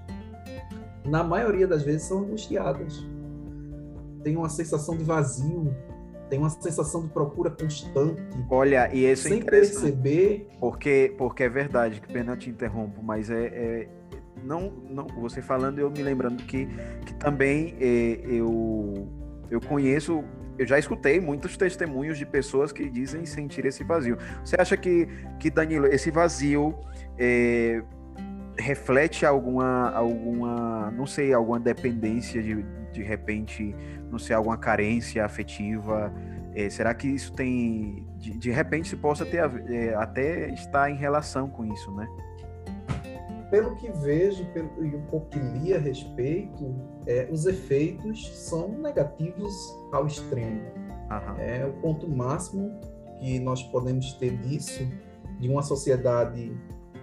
na 1.05 1.25
maioria 1.25 1.67
das 1.67 1.83
vezes 1.83 2.03
são 2.05 2.21
angustiadas. 2.21 3.05
Tem 4.23 4.37
uma 4.37 4.49
sensação 4.49 4.97
de 4.97 5.05
vazio, 5.05 5.75
tem 6.29 6.39
uma 6.39 6.51
sensação 6.51 7.03
de 7.03 7.09
procura 7.09 7.51
constante. 7.51 8.21
Olha, 8.51 8.89
e 8.93 9.11
isso 9.11 9.27
é 9.27 9.31
sem 9.31 9.41
é 9.41 9.45
perceber. 9.45 10.49
Porque, 10.61 11.15
porque 11.17 11.45
é 11.45 11.49
verdade, 11.49 12.01
que 12.01 12.13
pena 12.13 12.37
te 12.37 12.51
interrompo, 12.51 13.03
mas 13.03 13.31
é, 13.31 13.47
é, 13.47 13.89
não, 14.45 14.73
não, 14.89 15.07
você 15.21 15.41
falando, 15.43 15.79
eu 15.79 15.91
me 15.91 16.03
lembrando 16.03 16.43
que, 16.45 16.67
que 17.05 17.15
também 17.15 17.77
é, 17.81 18.21
eu 18.25 19.09
eu 19.51 19.61
conheço, 19.61 20.23
eu 20.59 20.67
já 20.67 20.79
escutei 20.79 21.21
muitos 21.21 21.57
testemunhos 21.57 22.19
de 22.19 22.27
pessoas 22.27 22.73
que 22.73 22.89
dizem 22.89 23.25
sentir 23.25 23.65
esse 23.65 23.83
vazio. 23.83 24.19
Você 24.45 24.57
acha 24.59 24.77
que, 24.77 25.09
que 25.39 25.51
Danilo, 25.51 25.87
esse 25.87 26.11
vazio 26.11 26.75
é, 27.19 27.83
reflete 28.59 29.25
alguma, 29.25 29.91
alguma, 29.91 30.91
não 30.91 31.07
sei, 31.07 31.33
alguma 31.33 31.59
dependência 31.59 32.43
de, 32.43 32.65
de 32.93 33.03
repente, 33.03 33.75
não 34.11 34.19
sei, 34.19 34.35
alguma 34.35 34.57
carência 34.57 35.25
afetiva? 35.25 36.13
É, 36.55 36.69
será 36.71 36.95
que 36.95 37.07
isso 37.07 37.33
tem, 37.33 38.07
de, 38.17 38.37
de 38.39 38.51
repente, 38.51 38.89
se 38.89 38.97
possa 38.97 39.25
ter 39.25 39.39
é, 39.69 39.95
até 39.95 40.51
estar 40.51 40.91
em 40.91 40.97
relação 40.97 41.49
com 41.49 41.65
isso, 41.65 41.91
né? 41.93 42.09
pelo 43.51 43.75
que 43.77 43.91
vejo 43.91 44.45
pelo, 44.53 44.85
e 44.85 44.95
um 44.95 45.03
pouco 45.03 45.31
que 45.31 45.39
li 45.39 45.73
a 45.73 45.79
respeito, 45.79 46.75
é, 47.07 47.29
os 47.31 47.47
efeitos 47.47 48.29
são 48.37 48.69
negativos 48.69 49.55
ao 49.93 50.07
extremo. 50.07 50.61
Uhum. 51.11 51.39
É 51.39 51.67
o 51.67 51.73
ponto 51.81 52.09
máximo 52.09 52.79
que 53.19 53.39
nós 53.41 53.63
podemos 53.63 54.13
ter 54.15 54.37
disso, 54.39 54.87
de 55.41 55.49
uma 55.49 55.63
sociedade 55.63 56.53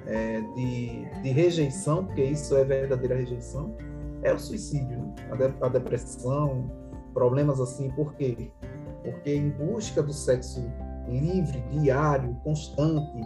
é, 0.05 0.41
de, 0.55 1.21
de, 1.21 1.29
rejeição, 1.29 2.05
porque 2.05 2.23
isso 2.23 2.55
é 2.55 2.63
verdadeira 2.63 3.15
rejeição, 3.15 3.75
é 4.25 4.33
o 4.33 4.39
suicídio, 4.39 4.97
né? 4.97 5.13
a, 5.31 5.35
de, 5.35 5.53
a 5.61 5.69
depressão, 5.69 6.69
problemas 7.13 7.59
assim. 7.61 7.89
Por 7.91 8.13
quê? 8.15 8.51
Porque 9.03 9.35
em 9.35 9.49
busca 9.51 10.01
do 10.01 10.11
sexo 10.11 10.61
livre, 11.07 11.61
diário, 11.71 12.35
constante, 12.43 13.21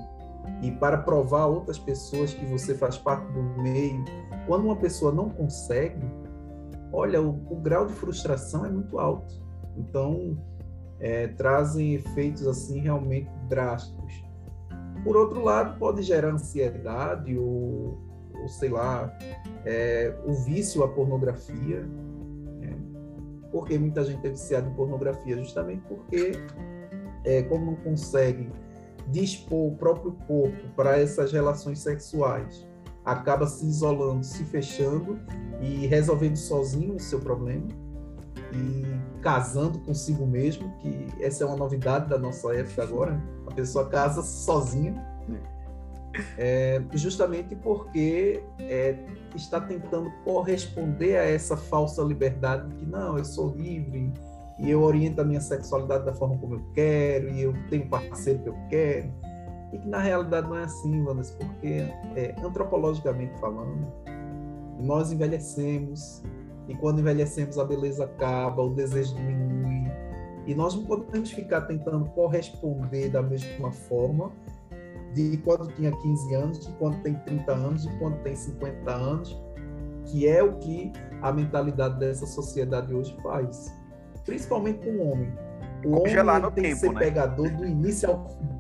e 0.62 0.72
para 0.72 0.98
provar 0.98 1.44
a 1.44 1.48
outras 1.48 1.80
pessoas 1.80 2.34
que 2.34 2.46
você 2.46 2.76
faz 2.76 2.98
parte 2.98 3.26
do 3.32 3.42
meio. 3.62 4.04
Quando 4.46 4.66
uma 4.66 4.76
pessoa 4.76 5.12
não 5.12 5.30
consegue, 5.30 6.06
olha, 6.92 7.22
o, 7.22 7.30
o 7.50 7.56
grau 7.56 7.86
de 7.86 7.94
frustração 7.94 8.66
é 8.66 8.70
muito 8.70 9.00
alto. 9.00 9.42
Então, 9.78 10.38
é, 11.00 11.28
trazem 11.28 11.94
efeitos 11.94 12.46
assim 12.46 12.82
realmente 12.82 13.30
drásticos. 13.48 14.22
Por 15.04 15.16
outro 15.16 15.42
lado, 15.42 15.80
pode 15.80 16.02
gerar 16.02 16.34
ansiedade 16.34 17.38
ou, 17.38 17.98
ou 18.42 18.48
sei 18.48 18.70
lá, 18.70 19.16
é, 19.66 20.14
o 20.26 20.34
vício 20.34 20.84
à 20.84 20.88
pornografia. 20.88 21.82
Né? 22.60 22.76
Por 23.52 23.68
que 23.68 23.78
muita 23.78 24.04
gente 24.04 24.26
é 24.26 24.30
viciada 24.30 24.68
em 24.68 24.74
pornografia? 24.74 25.38
Justamente 25.38 25.82
porque, 25.88 26.32
é, 27.26 27.44
como 27.44 27.66
não 27.66 27.76
consegue 27.76 28.50
dispor 29.08 29.74
o 29.74 29.76
próprio 29.76 30.12
corpo 30.28 30.68
para 30.76 31.00
essas 31.00 31.32
relações 31.32 31.80
sexuais, 31.80 32.68
acaba 33.04 33.48
se 33.48 33.66
isolando, 33.66 34.24
se 34.24 34.44
fechando 34.46 35.20
e 35.62 35.88
resolvendo 35.88 36.36
sozinho 36.36 36.96
o 36.96 37.00
seu 37.00 37.20
problema 37.20 37.68
e 38.54 39.22
casando 39.22 39.80
consigo 39.80 40.26
mesmo, 40.26 40.72
que 40.80 41.08
essa 41.20 41.44
é 41.44 41.48
uma 41.48 41.56
novidade 41.56 42.10
da 42.10 42.18
nossa 42.18 42.54
época 42.54 42.84
agora, 42.84 43.12
né? 43.12 43.22
a 43.48 43.54
pessoa 43.54 43.88
casa 43.88 44.22
sozinha, 44.22 44.94
é, 46.38 46.82
justamente 46.94 47.56
porque 47.56 48.44
é, 48.60 48.96
está 49.36 49.60
tentando 49.62 50.12
corresponder 50.24 51.18
a 51.18 51.24
essa 51.24 51.56
falsa 51.56 52.02
liberdade 52.02 52.74
que 52.76 52.86
não, 52.86 53.18
eu 53.18 53.26
sou 53.26 53.56
livre, 53.56 54.12
e 54.60 54.70
eu 54.70 54.82
oriento 54.82 55.22
a 55.22 55.24
minha 55.24 55.40
sexualidade 55.40 56.06
da 56.06 56.14
forma 56.14 56.38
como 56.38 56.56
eu 56.56 56.64
quero, 56.74 57.30
e 57.30 57.42
eu 57.42 57.54
tenho 57.70 57.86
um 57.86 57.90
parceiro 57.90 58.40
que 58.40 58.50
eu 58.50 58.56
quero. 58.70 59.12
E 59.72 59.78
que 59.78 59.88
na 59.88 60.00
realidade 60.00 60.48
não 60.48 60.58
é 60.58 60.64
assim, 60.64 61.04
Vanessa, 61.04 61.34
porque 61.36 61.86
é, 62.16 62.36
antropologicamente 62.44 63.40
falando, 63.40 63.88
nós 64.80 65.12
envelhecemos, 65.12 66.24
e 66.68 66.76
quando 66.76 67.00
envelhecemos 67.00 67.58
a 67.58 67.64
beleza 67.64 68.04
acaba, 68.06 68.62
o 68.62 68.74
desejo 68.74 69.16
diminui, 69.16 69.90
e 70.46 70.56
nós 70.56 70.76
não 70.76 70.84
podemos 70.84 71.32
ficar 71.32 71.62
tentando 71.62 72.06
corresponder 72.10 73.10
da 73.10 73.22
mesma 73.22 73.72
forma 73.72 74.32
de 75.14 75.38
quando 75.38 75.72
tinha 75.74 75.92
15 75.92 76.36
anos, 76.36 76.66
de 76.66 76.72
quando 76.74 77.02
tem 77.02 77.16
30 77.16 77.52
anos, 77.52 77.84
de 77.84 78.00
quando 78.00 78.22
tem 78.24 78.36
50 78.36 78.92
anos, 78.92 79.42
que 80.06 80.28
é 80.28 80.44
o 80.44 80.58
que 80.60 80.92
a 81.22 81.32
mentalidade 81.32 82.00
dessa 82.00 82.26
sociedade 82.26 82.94
hoje 82.94 83.16
faz 83.22 83.74
principalmente 84.30 84.80
com 84.80 84.92
o 84.92 85.12
homem. 85.12 85.34
O 85.84 86.02
congelar 86.02 86.38
homem 86.38 86.50
no 86.50 86.52
tem 86.52 86.64
tempo, 86.64 86.76
que 86.76 86.80
ser 86.82 86.94
né? 86.94 87.00
pegador 87.00 87.50
do 87.50 87.66
início 87.66 88.10
ao 88.10 88.30
fim. 88.30 88.50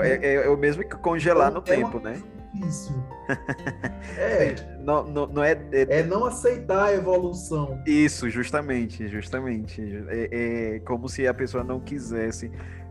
É, 0.00 0.10
é, 0.12 0.34
é 0.46 0.48
o 0.48 0.56
mesmo 0.56 0.84
que 0.84 0.96
congelar 0.98 1.50
então, 1.50 1.60
no 1.60 1.72
é 1.72 1.76
tempo, 1.76 1.98
né? 1.98 2.22
Isso. 2.54 2.94
É. 4.16 4.54
não, 4.78 5.02
não, 5.04 5.26
não 5.26 5.42
é, 5.42 5.52
é, 5.72 5.98
é. 5.98 6.02
não 6.04 6.24
aceitar 6.24 6.84
a 6.84 6.94
evolução. 6.94 7.82
Isso, 7.84 8.30
justamente, 8.30 9.08
justamente. 9.08 9.82
É, 10.08 10.76
é 10.76 10.78
como 10.80 11.08
se 11.08 11.26
a 11.26 11.34
pessoa 11.34 11.64
não 11.64 11.80
quisesse 11.80 12.48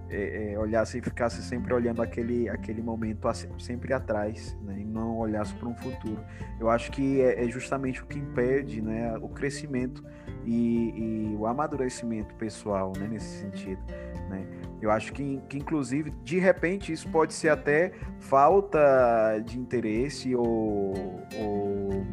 é, 0.09 0.53
é, 0.53 0.59
olhasse 0.59 0.97
e 0.97 1.01
ficasse 1.01 1.41
sempre 1.41 1.73
olhando 1.73 2.01
aquele, 2.01 2.47
aquele 2.49 2.81
momento 2.81 3.27
sempre 3.59 3.93
atrás, 3.93 4.57
né, 4.63 4.79
e 4.79 4.85
não 4.85 5.17
olhasse 5.17 5.53
para 5.55 5.67
um 5.67 5.75
futuro. 5.75 6.19
Eu 6.59 6.69
acho 6.69 6.91
que 6.91 7.21
é, 7.21 7.43
é, 7.43 7.49
justamente 7.49 8.01
o 8.01 8.05
que 8.05 8.17
impede 8.17 8.81
né, 8.81 9.17
o 9.21 9.29
crescimento 9.29 10.03
e, 10.45 11.31
e 11.31 11.35
o 11.35 11.45
amadurecimento 11.45 12.33
pessoal 12.35 12.93
né, 12.97 13.07
nesse 13.07 13.41
sentido. 13.41 13.81
Né? 14.29 14.45
Eu 14.81 14.91
acho 14.91 15.11
que, 15.11 15.41
que, 15.49 15.57
inclusive, 15.57 16.11
de 16.23 16.39
repente, 16.39 16.91
isso 16.91 17.09
pode 17.09 17.33
ser 17.33 17.49
até 17.49 17.91
falta 18.19 19.39
de 19.39 19.59
interesse 19.59 20.35
ou, 20.35 20.93
ou 21.37 22.05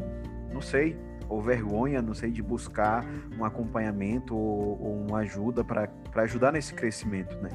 não 0.53 0.61
sei, 0.61 0.97
ou 1.29 1.41
vergonha, 1.41 2.01
não 2.03 2.15
sei, 2.15 2.31
de 2.31 2.43
buscar 2.43 3.05
um 3.39 3.45
acompanhamento 3.45 4.37
ou, 4.37 4.81
ou 4.81 5.07
uma 5.07 5.19
ajuda 5.19 5.65
para 5.65 5.89
ajudar 6.17 6.53
nesse 6.53 6.75
crescimento, 6.75 7.37
né? 7.43 7.51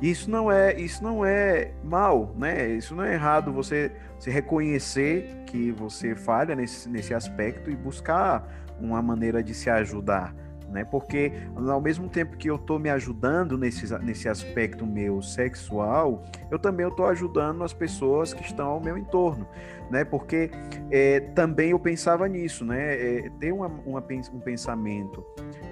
Isso 0.00 0.28
não 0.28 0.50
é 0.50 0.78
isso 0.80 1.02
não 1.02 1.24
é 1.24 1.72
mal, 1.84 2.34
né? 2.36 2.68
Isso 2.70 2.94
não 2.94 3.04
é 3.04 3.14
errado 3.14 3.52
você 3.52 3.92
se 4.18 4.30
reconhecer 4.30 5.44
que 5.46 5.70
você 5.70 6.16
falha 6.16 6.56
nesse, 6.56 6.88
nesse 6.88 7.14
aspecto 7.14 7.70
e 7.70 7.76
buscar 7.76 8.48
uma 8.80 9.00
maneira 9.00 9.42
de 9.42 9.54
se 9.54 9.70
ajudar, 9.70 10.34
né? 10.72 10.84
Porque 10.84 11.32
ao 11.68 11.80
mesmo 11.80 12.08
tempo 12.08 12.36
que 12.36 12.48
eu 12.48 12.56
estou 12.56 12.78
me 12.78 12.88
ajudando 12.90 13.56
nesse, 13.58 13.96
nesse 14.00 14.28
aspecto 14.28 14.86
meu 14.86 15.22
sexual, 15.22 16.24
eu 16.50 16.58
também 16.58 16.88
estou 16.88 17.06
ajudando 17.06 17.62
as 17.62 17.72
pessoas 17.72 18.32
que 18.32 18.42
estão 18.42 18.68
ao 18.68 18.80
meu 18.80 18.96
entorno, 18.96 19.46
né? 19.90 20.04
Porque 20.04 20.50
é, 20.90 21.20
também 21.20 21.70
eu 21.70 21.78
pensava 21.78 22.26
nisso, 22.26 22.64
né? 22.64 22.94
É, 22.94 23.30
ter 23.38 23.52
uma, 23.52 23.66
uma, 23.66 24.04
um 24.32 24.40
pensamento 24.40 25.24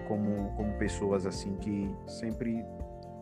como, 0.06 0.52
como 0.56 0.72
pessoas 0.74 1.26
assim 1.26 1.56
que 1.56 1.92
sempre 2.06 2.64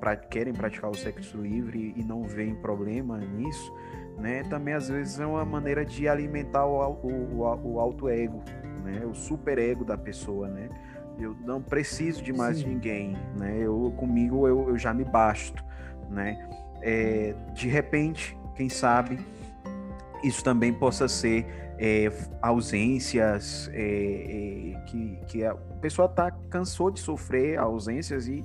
pra, 0.00 0.16
querem 0.16 0.52
praticar 0.52 0.90
o 0.90 0.94
sexo 0.94 1.40
livre 1.40 1.94
e 1.97 2.02
não 2.02 2.25
veem 2.25 2.54
problema 2.56 3.18
nisso, 3.18 3.73
né? 4.18 4.42
Também 4.44 4.75
às 4.75 4.88
vezes 4.88 5.20
é 5.20 5.26
uma 5.26 5.44
maneira 5.44 5.85
de 5.85 6.08
alimentar 6.08 6.66
o, 6.66 6.99
o, 7.02 7.40
o, 7.40 7.75
o 7.75 7.80
alto 7.80 8.08
ego, 8.08 8.42
né? 8.82 9.04
O 9.06 9.14
super 9.14 9.58
ego 9.58 9.85
da 9.85 9.97
pessoa, 9.97 10.49
né? 10.49 10.68
Eu 11.18 11.37
não 11.44 11.60
preciso 11.60 12.22
de 12.22 12.32
mais 12.32 12.58
Sim. 12.58 12.68
ninguém, 12.68 13.16
né? 13.37 13.58
Eu 13.60 13.92
comigo 13.96 14.46
eu, 14.46 14.70
eu 14.70 14.78
já 14.78 14.94
me 14.94 15.04
basto, 15.04 15.64
né? 16.08 16.48
É, 16.80 17.34
de 17.54 17.68
repente, 17.68 18.38
quem 18.54 18.68
sabe 18.68 19.18
isso 20.22 20.42
também 20.42 20.72
possa 20.72 21.08
ser 21.08 21.46
é, 21.78 22.10
ausências 22.42 23.70
é, 23.72 24.75
é, 24.75 24.80
que, 24.87 25.20
que 25.26 25.44
a 25.44 25.54
pessoa 25.80 26.08
tá 26.08 26.30
cansou 26.50 26.90
de 26.90 27.00
sofrer 27.00 27.58
ausências 27.58 28.26
e 28.26 28.44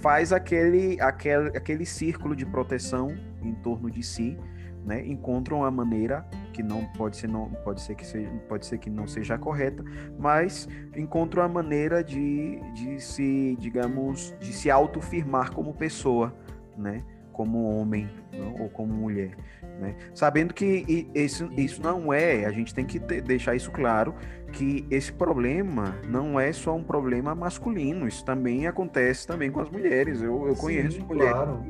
faz 0.00 0.32
aquele, 0.32 1.00
aquele, 1.00 1.48
aquele 1.56 1.86
círculo 1.86 2.34
de 2.34 2.44
proteção 2.46 3.14
em 3.42 3.54
torno 3.54 3.90
de 3.90 4.02
si, 4.02 4.38
né? 4.84 5.06
Encontram 5.06 5.58
uma 5.58 5.70
maneira 5.70 6.26
que 6.52 6.62
não 6.62 6.84
pode 6.96 7.16
ser 7.16 7.28
não 7.28 7.48
pode 7.64 7.80
ser 7.80 7.94
que 7.94 8.06
seja, 8.06 8.28
pode 8.48 8.66
ser 8.66 8.78
que 8.78 8.90
não 8.90 9.06
seja 9.06 9.38
correta, 9.38 9.84
mas 10.18 10.68
encontram 10.96 11.42
a 11.42 11.48
maneira 11.48 12.02
de, 12.02 12.58
de 12.74 13.00
se, 13.00 13.56
digamos, 13.58 14.34
de 14.40 14.52
se 14.52 14.70
autofirmar 14.70 15.52
como 15.52 15.72
pessoa, 15.72 16.34
né? 16.76 17.04
Como 17.32 17.64
homem 17.64 18.08
não? 18.32 18.54
ou 18.62 18.68
como 18.68 18.92
mulher. 18.92 19.36
Né? 19.80 19.96
Sabendo 20.14 20.52
que 20.54 21.10
isso, 21.14 21.50
isso 21.56 21.82
não 21.82 22.12
é, 22.12 22.44
a 22.44 22.50
gente 22.50 22.74
tem 22.74 22.84
que 22.84 23.00
ter, 23.00 23.22
deixar 23.22 23.54
isso 23.54 23.70
claro, 23.70 24.14
que 24.52 24.86
esse 24.90 25.12
problema 25.12 25.96
não 26.06 26.38
é 26.38 26.52
só 26.52 26.76
um 26.76 26.82
problema 26.82 27.34
masculino, 27.34 28.06
isso 28.06 28.24
também 28.24 28.66
acontece 28.66 29.26
também 29.26 29.50
com 29.50 29.60
as 29.60 29.70
mulheres. 29.70 30.20
Eu, 30.20 30.46
eu 30.46 30.54
Sim, 30.54 30.60
conheço 30.60 31.04
mulheres 31.06 31.32
claro. 31.32 31.64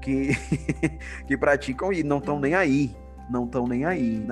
que, 0.00 0.34
que, 0.34 0.98
que, 1.26 1.36
praticam 1.36 1.92
e 1.92 2.02
não 2.02 2.18
estão 2.18 2.40
nem 2.40 2.54
aí. 2.54 2.94
Não 3.30 3.44
estão 3.44 3.66
nem 3.66 3.86
aí. 3.86 4.22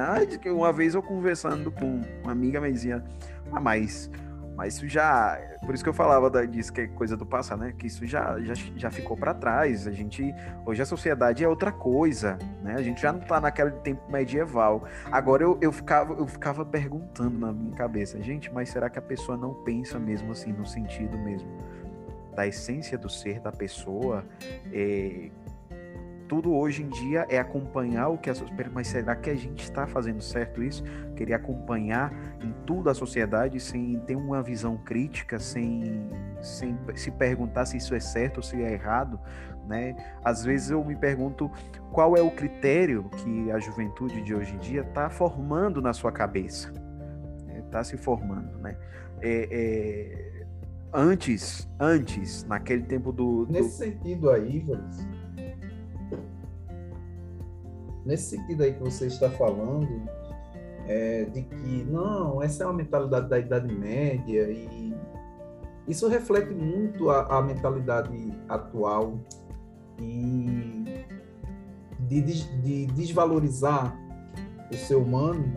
Uma 0.46 0.72
vez 0.72 0.94
eu 0.94 1.02
conversando 1.02 1.70
com 1.70 2.02
uma 2.22 2.32
amiga 2.32 2.60
me 2.60 2.70
dizia, 2.70 3.02
ah, 3.50 3.60
mas 3.60 4.10
mas 4.56 4.74
isso 4.74 4.88
já. 4.88 5.40
Por 5.64 5.74
isso 5.74 5.82
que 5.82 5.88
eu 5.88 5.94
falava 5.94 6.28
da, 6.28 6.44
disso 6.44 6.72
que 6.72 6.82
é 6.82 6.86
coisa 6.86 7.16
do 7.16 7.24
passado, 7.24 7.60
né? 7.60 7.74
Que 7.76 7.86
isso 7.86 8.06
já, 8.06 8.38
já, 8.40 8.54
já 8.76 8.90
ficou 8.90 9.16
para 9.16 9.32
trás. 9.32 9.86
A 9.86 9.90
gente. 9.90 10.34
Hoje 10.66 10.82
a 10.82 10.86
sociedade 10.86 11.42
é 11.42 11.48
outra 11.48 11.72
coisa, 11.72 12.38
né? 12.62 12.74
A 12.74 12.82
gente 12.82 13.00
já 13.00 13.12
não 13.12 13.20
tá 13.20 13.40
naquele 13.40 13.70
tempo 13.70 14.10
medieval. 14.10 14.84
Agora 15.10 15.42
eu, 15.42 15.58
eu, 15.60 15.72
ficava, 15.72 16.14
eu 16.14 16.26
ficava 16.26 16.64
perguntando 16.64 17.38
na 17.38 17.52
minha 17.52 17.74
cabeça, 17.74 18.20
gente, 18.20 18.52
mas 18.52 18.68
será 18.68 18.90
que 18.90 18.98
a 18.98 19.02
pessoa 19.02 19.36
não 19.36 19.54
pensa 19.54 19.98
mesmo 19.98 20.32
assim, 20.32 20.52
no 20.52 20.66
sentido 20.66 21.16
mesmo 21.18 21.48
da 22.34 22.46
essência 22.46 22.98
do 22.98 23.08
ser 23.08 23.40
da 23.40 23.52
pessoa? 23.52 24.24
É, 24.72 25.30
tudo 26.32 26.54
hoje 26.54 26.82
em 26.82 26.88
dia 26.88 27.26
é 27.28 27.38
acompanhar 27.38 28.08
o 28.08 28.16
que 28.16 28.30
a 28.30 28.34
sociedade. 28.34 28.70
Mas 28.72 28.88
será 28.88 29.14
que 29.14 29.28
a 29.28 29.34
gente 29.34 29.64
está 29.64 29.86
fazendo 29.86 30.22
certo 30.22 30.62
isso? 30.62 30.82
Querer 31.14 31.34
acompanhar 31.34 32.10
em 32.42 32.54
tudo 32.64 32.88
a 32.88 32.94
sociedade 32.94 33.60
sem 33.60 34.00
ter 34.06 34.16
uma 34.16 34.42
visão 34.42 34.78
crítica, 34.78 35.38
sem, 35.38 36.08
sem 36.40 36.74
se 36.94 37.10
perguntar 37.10 37.66
se 37.66 37.76
isso 37.76 37.94
é 37.94 38.00
certo 38.00 38.38
ou 38.38 38.42
se 38.42 38.62
é 38.62 38.72
errado, 38.72 39.20
né? 39.68 39.94
Às 40.24 40.42
vezes 40.42 40.70
eu 40.70 40.82
me 40.82 40.96
pergunto 40.96 41.50
qual 41.92 42.16
é 42.16 42.22
o 42.22 42.30
critério 42.30 43.10
que 43.10 43.52
a 43.52 43.58
juventude 43.58 44.22
de 44.22 44.34
hoje 44.34 44.54
em 44.54 44.58
dia 44.58 44.80
está 44.80 45.10
formando 45.10 45.82
na 45.82 45.92
sua 45.92 46.12
cabeça, 46.12 46.72
está 47.58 47.78
né? 47.78 47.84
se 47.84 47.98
formando, 47.98 48.56
né? 48.56 48.74
É, 49.20 49.48
é, 49.52 50.46
antes, 50.94 51.68
antes, 51.78 52.42
naquele 52.44 52.84
tempo 52.84 53.12
do, 53.12 53.44
do... 53.44 53.52
Nesse 53.52 53.76
sentido 53.76 54.30
aí, 54.30 54.60
Vânia, 54.60 54.88
nesse 58.04 58.36
sentido 58.36 58.62
aí 58.62 58.72
que 58.72 58.82
você 58.82 59.06
está 59.06 59.30
falando, 59.30 60.02
é, 60.86 61.24
de 61.24 61.42
que 61.42 61.84
não, 61.84 62.42
essa 62.42 62.64
é 62.64 62.66
uma 62.66 62.74
mentalidade 62.74 63.28
da 63.28 63.38
Idade 63.38 63.72
Média 63.72 64.50
e 64.50 64.94
isso 65.86 66.08
reflete 66.08 66.54
muito 66.54 67.10
a, 67.10 67.38
a 67.38 67.42
mentalidade 67.42 68.32
atual 68.48 69.18
e 70.00 71.04
de, 72.00 72.20
de, 72.20 72.62
de, 72.62 72.86
desvalorizar 72.86 73.96
o 74.70 74.76
ser 74.76 74.96
humano 74.96 75.56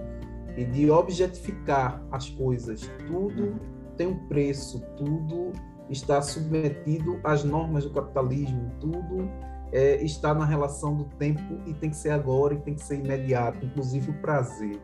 e 0.58 0.66
de 0.66 0.90
objetificar 0.90 2.04
as 2.12 2.30
coisas. 2.30 2.90
Tudo 3.08 3.60
tem 3.98 4.08
um 4.08 4.28
preço, 4.28 4.82
tudo 4.98 5.52
está 5.90 6.22
submetido 6.22 7.20
às 7.24 7.44
normas 7.44 7.84
do 7.84 7.92
capitalismo, 7.92 8.72
tudo 8.80 9.30
é, 9.72 10.04
está 10.04 10.34
na 10.34 10.46
relação 10.46 10.96
do 10.96 11.06
tempo 11.06 11.42
e 11.66 11.74
tem 11.74 11.90
que 11.90 11.98
ser 11.98 12.12
agora 12.12 12.54
e 12.54 12.58
tem 12.60 12.76
que 12.76 12.84
ser 12.84 13.00
imediato, 13.00 13.66
inclusive 13.66 14.12
o 14.12 14.14
prazer. 14.22 14.80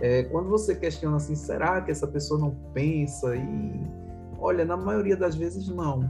É, 0.00 0.24
quando 0.24 0.48
você 0.48 0.74
questiona 0.74 1.16
assim, 1.16 1.36
será 1.36 1.80
que 1.80 1.90
essa 1.90 2.06
pessoa 2.06 2.40
não 2.40 2.50
pensa? 2.72 3.36
E 3.36 3.80
olha, 4.38 4.64
na 4.64 4.76
maioria 4.76 5.16
das 5.16 5.36
vezes 5.36 5.68
não. 5.68 6.00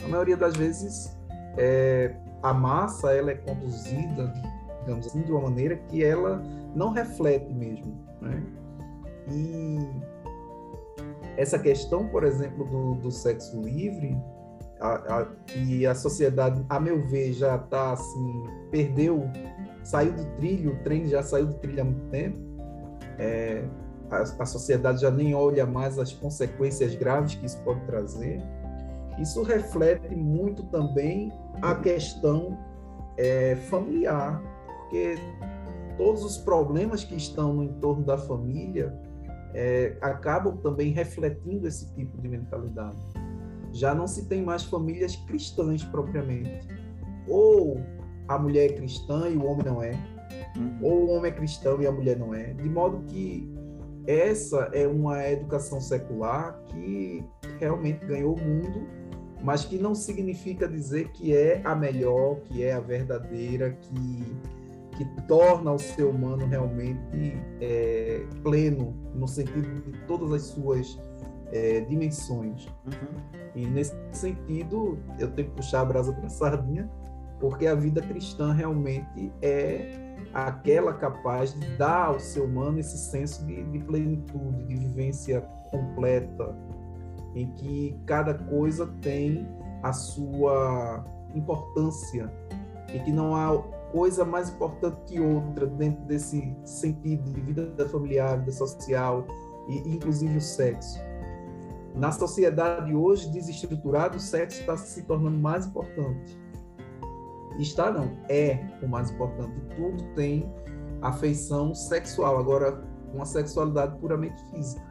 Na 0.00 0.08
maioria 0.08 0.36
das 0.36 0.56
vezes 0.56 1.16
é, 1.58 2.14
a 2.42 2.54
massa 2.54 3.12
ela 3.12 3.30
é 3.30 3.34
conduzida, 3.34 4.32
digamos 4.80 5.06
assim, 5.06 5.22
de 5.22 5.32
uma 5.32 5.42
maneira 5.42 5.76
que 5.76 6.02
ela 6.02 6.42
não 6.74 6.92
reflete 6.92 7.52
mesmo, 7.52 7.94
né? 8.20 8.42
E 9.28 9.78
essa 11.36 11.58
questão, 11.58 12.06
por 12.08 12.24
exemplo, 12.24 12.64
do, 12.64 12.94
do 12.94 13.10
sexo 13.10 13.60
livre, 13.60 14.16
a, 14.80 15.20
a, 15.20 15.26
e 15.54 15.86
a 15.86 15.94
sociedade, 15.94 16.64
a 16.68 16.78
meu 16.78 17.04
ver, 17.06 17.32
já 17.32 17.56
está 17.56 17.92
assim, 17.92 18.44
perdeu, 18.70 19.28
saiu 19.82 20.12
do 20.12 20.24
trilho, 20.36 20.72
o 20.72 20.76
trem 20.82 21.06
já 21.06 21.22
saiu 21.22 21.46
do 21.46 21.54
trilho 21.54 21.80
há 21.80 21.84
muito 21.84 22.10
tempo. 22.10 22.38
É, 23.18 23.64
a, 24.10 24.18
a, 24.18 24.46
sociedade 24.46 25.00
já 25.00 25.10
nem 25.10 25.34
olha 25.34 25.64
mais 25.66 25.98
as 25.98 26.12
consequências 26.12 26.94
graves 26.94 27.34
que 27.34 27.46
isso 27.46 27.58
pode 27.62 27.80
trazer. 27.86 28.42
Isso 29.18 29.42
reflete 29.42 30.14
muito 30.14 30.62
também 30.64 31.32
a 31.62 31.74
questão 31.74 32.58
é, 33.16 33.56
familiar, 33.56 34.42
porque 34.66 35.16
todos 35.96 36.22
os 36.22 36.36
problemas 36.36 37.02
que 37.02 37.16
estão 37.16 37.54
no 37.54 37.64
entorno 37.64 38.04
da 38.04 38.18
família 38.18 38.94
é, 39.54 39.96
acabam 40.02 40.58
também 40.58 40.92
refletindo 40.92 41.66
esse 41.66 41.90
tipo 41.94 42.20
de 42.20 42.28
mentalidade 42.28 42.98
já 43.76 43.94
não 43.94 44.06
se 44.06 44.26
tem 44.26 44.42
mais 44.42 44.64
famílias 44.64 45.16
cristãs 45.16 45.84
propriamente. 45.84 46.66
Ou 47.28 47.80
a 48.28 48.38
mulher 48.38 48.70
é 48.70 48.74
cristã 48.74 49.28
e 49.28 49.36
o 49.36 49.44
homem 49.44 49.64
não 49.64 49.82
é, 49.82 49.92
uhum. 50.56 50.78
ou 50.82 50.92
o 51.04 51.10
homem 51.10 51.30
é 51.30 51.34
cristão 51.34 51.80
e 51.80 51.86
a 51.86 51.92
mulher 51.92 52.18
não 52.18 52.34
é. 52.34 52.54
De 52.54 52.68
modo 52.68 53.04
que 53.06 53.48
essa 54.06 54.70
é 54.72 54.86
uma 54.86 55.28
educação 55.28 55.80
secular 55.80 56.58
que 56.68 57.24
realmente 57.58 58.04
ganhou 58.06 58.34
o 58.34 58.40
mundo, 58.40 58.86
mas 59.42 59.64
que 59.64 59.78
não 59.78 59.94
significa 59.94 60.66
dizer 60.68 61.10
que 61.10 61.36
é 61.36 61.60
a 61.64 61.74
melhor, 61.74 62.36
que 62.44 62.62
é 62.62 62.72
a 62.72 62.80
verdadeira, 62.80 63.76
que, 63.80 64.36
que 64.96 65.22
torna 65.26 65.72
o 65.72 65.78
ser 65.78 66.04
humano 66.04 66.46
realmente 66.46 67.36
é, 67.60 68.24
pleno, 68.42 68.94
no 69.14 69.28
sentido 69.28 69.82
de 69.82 69.98
todas 70.06 70.32
as 70.32 70.42
suas 70.42 70.98
é, 71.52 71.80
dimensões. 71.80 72.66
Uhum. 72.84 73.40
E 73.54 73.66
nesse 73.66 73.94
sentido, 74.12 74.98
eu 75.18 75.30
tenho 75.32 75.48
que 75.48 75.56
puxar 75.56 75.80
a 75.80 75.84
brasa 75.84 76.12
para 76.12 76.26
a 76.26 76.30
sardinha 76.30 76.90
porque 77.40 77.66
a 77.66 77.74
vida 77.74 78.00
cristã 78.00 78.52
realmente 78.52 79.32
é 79.42 79.90
aquela 80.32 80.92
capaz 80.94 81.54
de 81.54 81.76
dar 81.76 82.06
ao 82.06 82.20
ser 82.20 82.40
humano 82.40 82.78
esse 82.78 82.96
senso 82.96 83.44
de, 83.46 83.62
de 83.64 83.78
plenitude, 83.80 84.64
de 84.64 84.74
vivência 84.74 85.40
completa, 85.70 86.56
em 87.34 87.50
que 87.52 87.98
cada 88.06 88.34
coisa 88.34 88.86
tem 89.02 89.46
a 89.82 89.92
sua 89.92 91.04
importância 91.34 92.32
e 92.92 92.98
que 93.00 93.12
não 93.12 93.34
há 93.34 93.62
coisa 93.92 94.24
mais 94.24 94.48
importante 94.50 94.96
que 95.06 95.20
outra 95.20 95.66
dentro 95.66 96.04
desse 96.04 96.56
sentido 96.64 97.30
de 97.32 97.40
vida 97.40 97.88
familiar, 97.88 98.38
vida 98.38 98.52
social 98.52 99.26
e 99.68 99.76
inclusive 99.88 100.36
o 100.36 100.40
sexo. 100.40 100.98
Na 101.96 102.12
sociedade 102.12 102.94
hoje 102.94 103.30
desestruturada, 103.30 104.16
o 104.16 104.20
sexo 104.20 104.60
está 104.60 104.76
se 104.76 105.02
tornando 105.02 105.38
mais 105.38 105.66
importante. 105.66 106.38
Está 107.58 107.90
não, 107.90 108.18
é 108.28 108.60
o 108.82 108.86
mais 108.86 109.10
importante. 109.10 109.54
Tudo 109.74 110.02
tem 110.14 110.46
afeição 111.00 111.74
sexual, 111.74 112.38
agora 112.38 112.84
uma 113.14 113.24
sexualidade 113.24 113.98
puramente 113.98 114.42
física, 114.50 114.82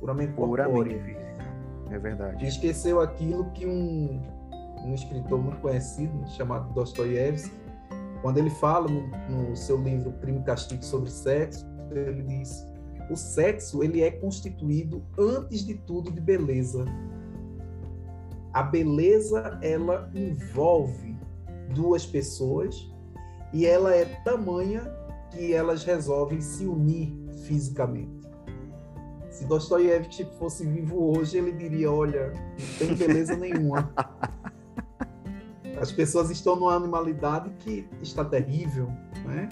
puramente 0.00 0.32
Puramente 0.32 0.94
física, 1.00 1.44
é 1.90 1.98
verdade. 1.98 2.46
Esqueceu 2.46 3.00
aquilo 3.00 3.50
que 3.50 3.66
um, 3.66 4.22
um 4.84 4.94
escritor 4.94 5.38
muito 5.38 5.60
conhecido, 5.60 6.26
chamado 6.28 6.72
Dostoiévski, 6.72 7.54
quando 8.22 8.38
ele 8.38 8.48
fala 8.48 8.88
no, 8.88 9.02
no 9.28 9.54
seu 9.54 9.76
livro 9.76 10.12
Crime 10.12 10.40
e 10.40 10.44
Castigo 10.44 10.82
sobre 10.82 11.10
sexo, 11.10 11.66
ele 11.90 12.22
diz: 12.22 12.66
o 13.10 13.16
sexo 13.16 13.82
ele 13.82 14.02
é 14.02 14.10
constituído 14.10 15.02
antes 15.18 15.64
de 15.64 15.74
tudo 15.74 16.10
de 16.10 16.20
beleza. 16.20 16.84
A 18.52 18.62
beleza 18.62 19.58
ela 19.62 20.10
envolve 20.14 21.16
duas 21.74 22.06
pessoas 22.06 22.90
e 23.52 23.66
ela 23.66 23.94
é 23.94 24.04
tamanha 24.24 24.82
que 25.30 25.52
elas 25.52 25.84
resolvem 25.84 26.40
se 26.40 26.66
unir 26.66 27.14
fisicamente. 27.44 28.24
Se 29.30 29.44
Dostoiévski 29.46 30.24
fosse 30.38 30.64
vivo 30.64 31.16
hoje, 31.16 31.38
ele 31.38 31.50
diria: 31.52 31.90
olha, 31.90 32.32
não 32.32 32.78
tem 32.78 32.94
beleza 32.94 33.36
nenhuma. 33.36 33.92
As 35.80 35.90
pessoas 35.90 36.30
estão 36.30 36.54
numa 36.54 36.74
animalidade 36.74 37.50
que 37.58 37.84
está 38.00 38.24
terrível, 38.24 38.86
né? 39.24 39.48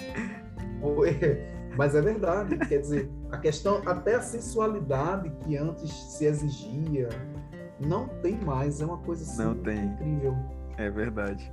Mas 1.76 1.96
é 1.96 2.00
verdade, 2.00 2.56
quer 2.58 2.78
dizer, 2.78 3.10
a 3.32 3.38
questão, 3.38 3.80
até 3.86 4.14
a 4.14 4.20
sensualidade 4.20 5.30
que 5.40 5.56
antes 5.56 5.90
se 5.90 6.26
exigia, 6.26 7.08
não 7.80 8.06
tem 8.06 8.36
mais, 8.36 8.80
é 8.80 8.84
uma 8.84 8.98
coisa 8.98 9.24
assim, 9.24 9.42
não 9.42 9.54
tem. 9.54 9.86
incrível. 9.86 10.36
É 10.76 10.90
verdade. 10.90 11.52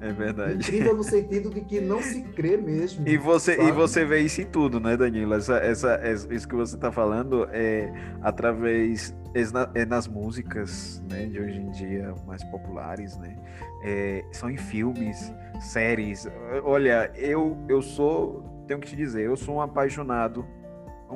É 0.00 0.10
verdade. 0.12 0.54
Incrível 0.54 0.96
no 0.96 1.04
sentido 1.04 1.50
de 1.50 1.60
que 1.60 1.78
não 1.78 2.00
se 2.00 2.22
crê 2.22 2.56
mesmo. 2.56 3.06
E 3.06 3.18
você, 3.18 3.60
e 3.60 3.70
você 3.70 4.02
vê 4.02 4.20
isso 4.20 4.40
em 4.40 4.46
tudo, 4.46 4.80
né, 4.80 4.96
Danilo? 4.96 5.34
Essa, 5.34 5.58
essa, 5.58 6.00
isso 6.30 6.48
que 6.48 6.54
você 6.54 6.74
está 6.74 6.90
falando 6.90 7.46
é 7.52 7.92
através 8.22 9.14
é 9.74 9.84
nas 9.84 10.08
músicas, 10.08 11.02
né, 11.08 11.26
de 11.26 11.38
hoje 11.38 11.58
em 11.60 11.70
dia 11.70 12.14
mais 12.26 12.42
populares, 12.44 13.16
né? 13.18 13.36
É, 13.84 14.24
são 14.32 14.50
em 14.50 14.56
filmes, 14.56 15.32
séries. 15.60 16.26
Olha, 16.64 17.12
eu 17.14 17.58
eu 17.68 17.82
sou, 17.82 18.64
tenho 18.66 18.80
que 18.80 18.88
te 18.88 18.96
dizer, 18.96 19.26
eu 19.26 19.36
sou 19.36 19.56
um 19.56 19.60
apaixonado, 19.60 20.44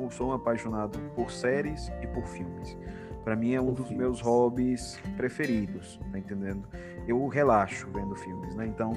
eu 0.03 0.11
sou 0.11 0.29
um 0.29 0.33
apaixonado 0.33 0.99
por 1.15 1.31
séries 1.31 1.91
e 2.01 2.07
por 2.07 2.25
filmes. 2.25 2.77
Para 3.23 3.35
mim 3.35 3.53
é 3.53 3.61
um 3.61 3.73
dos 3.73 3.89
meus 3.89 4.21
hobbies 4.21 4.99
preferidos, 5.17 5.99
tá 6.11 6.19
entendendo? 6.19 6.67
Eu 7.07 7.27
relaxo 7.27 7.87
vendo 7.91 8.15
filmes, 8.15 8.53
né? 8.55 8.67
Então, 8.67 8.93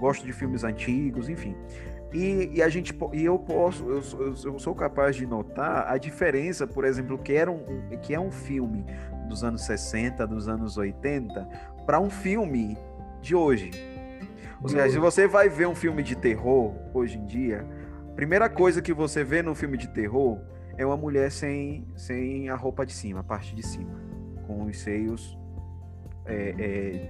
gosto 0.00 0.26
de 0.26 0.32
filmes 0.32 0.64
antigos, 0.64 1.28
enfim. 1.28 1.54
E, 2.12 2.50
e, 2.54 2.62
a 2.62 2.68
gente 2.68 2.96
e 3.12 3.24
eu 3.24 3.38
posso 3.38 3.84
eu, 3.84 4.02
eu, 4.18 4.34
eu, 4.52 4.58
sou 4.58 4.74
capaz 4.74 5.14
de 5.14 5.26
notar 5.26 5.86
a 5.86 5.98
diferença 5.98 6.66
por 6.66 6.86
exemplo 6.86 7.18
que 7.18 7.34
era 7.34 7.50
um 7.50 7.62
que 8.00 8.14
é 8.14 8.18
um 8.18 8.30
filme 8.30 8.86
dos 9.28 9.44
anos 9.44 9.66
60 9.66 10.26
dos 10.26 10.48
anos 10.48 10.78
80 10.78 11.46
para 11.84 12.00
um 12.00 12.08
filme 12.08 12.78
de 13.20 13.34
hoje 13.34 13.70
ou 14.62 14.70
seja 14.70 14.88
se 14.88 14.98
você 14.98 15.28
vai 15.28 15.50
ver 15.50 15.68
um 15.68 15.74
filme 15.74 16.02
de 16.02 16.16
terror 16.16 16.72
hoje 16.94 17.18
em 17.18 17.26
dia 17.26 17.66
primeira 18.18 18.48
coisa 18.48 18.82
que 18.82 18.92
você 18.92 19.22
vê 19.22 19.42
no 19.42 19.54
filme 19.54 19.78
de 19.78 19.86
terror 19.86 20.40
é 20.76 20.84
uma 20.84 20.96
mulher 20.96 21.30
sem, 21.30 21.86
sem 21.94 22.48
a 22.48 22.56
roupa 22.56 22.84
de 22.84 22.92
cima, 22.92 23.20
a 23.20 23.22
parte 23.22 23.54
de 23.54 23.64
cima, 23.64 23.94
com 24.44 24.64
os 24.64 24.76
seios, 24.76 25.38
é, 26.26 26.34
é, 26.34 26.64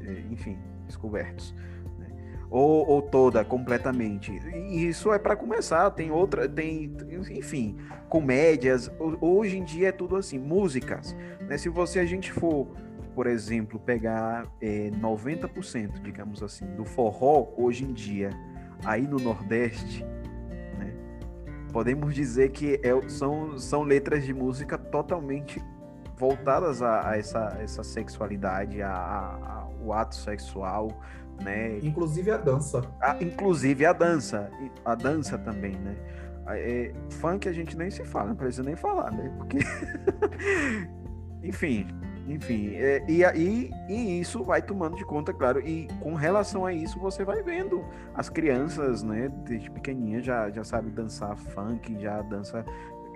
é, 0.07 0.25
enfim, 0.31 0.59
descobertos. 0.87 1.55
Né? 1.99 2.09
Ou, 2.51 2.87
ou, 2.87 3.01
toda, 3.01 3.43
completamente. 3.43 4.33
E 4.55 4.87
isso 4.87 5.11
é 5.11 5.19
para 5.19 5.35
começar, 5.35 5.91
tem 5.93 6.11
outra, 6.11 6.47
tem, 6.47 6.95
enfim, 7.31 7.79
comédias. 8.11 8.91
Hoje 9.19 9.57
em 9.57 9.65
dia 9.65 9.89
é 9.89 9.93
tudo 9.93 10.15
assim, 10.15 10.39
músicas. 10.39 11.17
Né? 11.41 11.57
Se 11.57 11.71
você 11.71 12.01
a 12.01 12.05
gente 12.05 12.31
for, 12.31 12.67
por 13.15 13.27
exemplo, 13.27 13.81
pegar 13.81 14.47
é, 14.61 14.91
90%, 14.91 16.03
digamos 16.03 16.43
assim, 16.43 16.67
do 16.77 16.85
forró 16.85 17.49
hoje 17.57 17.83
em 17.87 17.95
dia, 17.95 18.29
aí 18.85 19.09
no 19.09 19.17
Nordeste, 19.17 20.05
podemos 21.73 22.15
dizer 22.15 22.51
que 22.51 22.81
é, 22.83 23.09
são, 23.09 23.59
são 23.59 23.83
letras 23.83 24.25
de 24.25 24.35
música 24.35 24.77
totalmente 24.77 25.63
voltadas 26.17 26.83
a, 26.83 27.11
a 27.11 27.17
essa, 27.17 27.57
essa 27.61 27.85
sexualidade, 27.85 28.83
a, 28.83 28.91
a, 28.93 29.69
o 29.83 29.93
ato 29.93 30.17
sexual, 30.17 30.91
né? 31.41 31.79
Inclusive 31.79 32.31
a 32.31 32.37
dança. 32.37 32.83
inclusive 33.21 33.87
a 33.87 33.93
dança, 33.93 34.51
a 34.85 34.95
dança 34.95 35.39
também, 35.39 35.73
né? 35.77 35.97
É, 36.49 36.93
funk 37.11 37.49
a 37.49 37.53
gente 37.53 37.77
nem 37.77 37.91
se 37.91 38.05
fala, 38.05 38.29
não 38.29 38.37
precisa 38.37 38.63
nem 38.63 38.75
falar, 38.75 39.13
né? 39.13 39.33
Porque, 39.37 39.59
enfim, 41.45 41.87
enfim, 42.29 42.75
é, 42.75 43.03
e, 43.09 43.23
e, 43.23 43.71
e, 43.89 44.21
isso 44.21 44.45
vai 44.45 44.61
tomando 44.61 44.97
de 44.97 45.05
conta, 45.05 45.33
claro, 45.33 45.67
e 45.67 45.89
com 46.01 46.15
relação 46.15 46.67
a 46.67 46.73
isso 46.73 46.99
você 46.99 47.25
vai 47.25 47.43
vendo 47.43 47.83
as 48.15 48.29
crianças, 48.29 49.03
né, 49.03 49.31
desde 49.47 49.71
pequenininha 49.71 50.21
já, 50.21 50.51
já 50.51 50.63
sabe 50.63 50.91
dançar 50.91 51.37
funk, 51.37 51.99
já 51.99 52.21
dança 52.21 52.65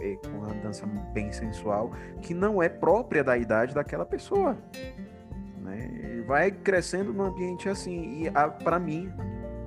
é, 0.01 0.17
com 0.17 0.39
uma 0.39 0.55
dança 0.55 0.87
bem 1.13 1.31
sensual, 1.31 1.93
que 2.23 2.33
não 2.33 2.63
é 2.63 2.71
própria 2.71 3.23
da 3.23 3.37
idade 3.37 3.75
daquela 3.75 4.07
pessoa. 4.07 4.57
Né? 5.59 6.25
Vai 6.27 6.51
crescendo 6.51 7.13
num 7.13 7.25
ambiente 7.25 7.69
assim, 7.69 8.25
e 8.25 8.31
para 8.65 8.79
mim, 8.79 9.13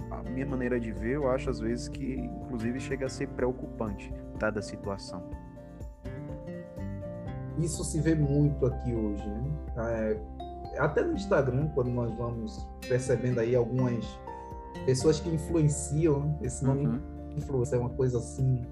a 0.10 0.23
minha 0.23 0.45
maneira 0.45 0.79
de 0.79 0.91
ver, 0.91 1.15
eu 1.15 1.29
acho 1.29 1.51
às 1.51 1.60
vezes 1.60 1.88
que 1.88 2.15
inclusive 2.15 2.79
chega 2.79 3.05
a 3.05 3.10
ser 3.10 3.27
preocupante, 3.29 4.12
dada 4.39 4.60
a 4.60 4.63
situação. 4.63 5.44
Isso 7.60 7.84
se 7.84 8.00
vê 8.02 8.15
muito 8.15 8.65
aqui 8.65 8.94
hoje, 8.94 9.28
né? 9.28 9.52
É, 9.78 10.18
até 10.78 11.04
no 11.04 11.13
Instagram, 11.13 11.70
quando 11.70 11.89
nós 11.89 12.13
vamos 12.18 12.68
percebendo 12.88 13.39
aí 13.39 13.56
algumas 13.56 14.06
pessoas 14.86 15.20
que 15.20 15.30
influenciam, 15.30 16.20
né? 16.20 16.39
esse 16.44 16.65
nome 16.65 16.86
uhum. 16.86 17.02
influência 17.38 17.78
é 17.78 17.80
uma 17.80 17.89
coisa 17.89 18.18
assim 18.18 18.65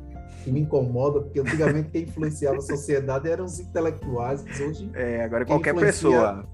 que 0.43 0.52
me 0.52 0.62
incomoda, 0.62 1.22
porque 1.22 1.39
antigamente 1.39 1.89
quem 1.89 2.04
influenciava 2.04 2.58
a 2.58 2.62
sociedade 2.62 3.30
eram 3.30 3.46
os 3.46 3.60
intelectuais, 3.60 4.43
hoje... 4.60 4.91
É, 4.93 5.24
agora 5.24 5.46
qualquer 5.46 5.74
pessoa. 5.74 6.46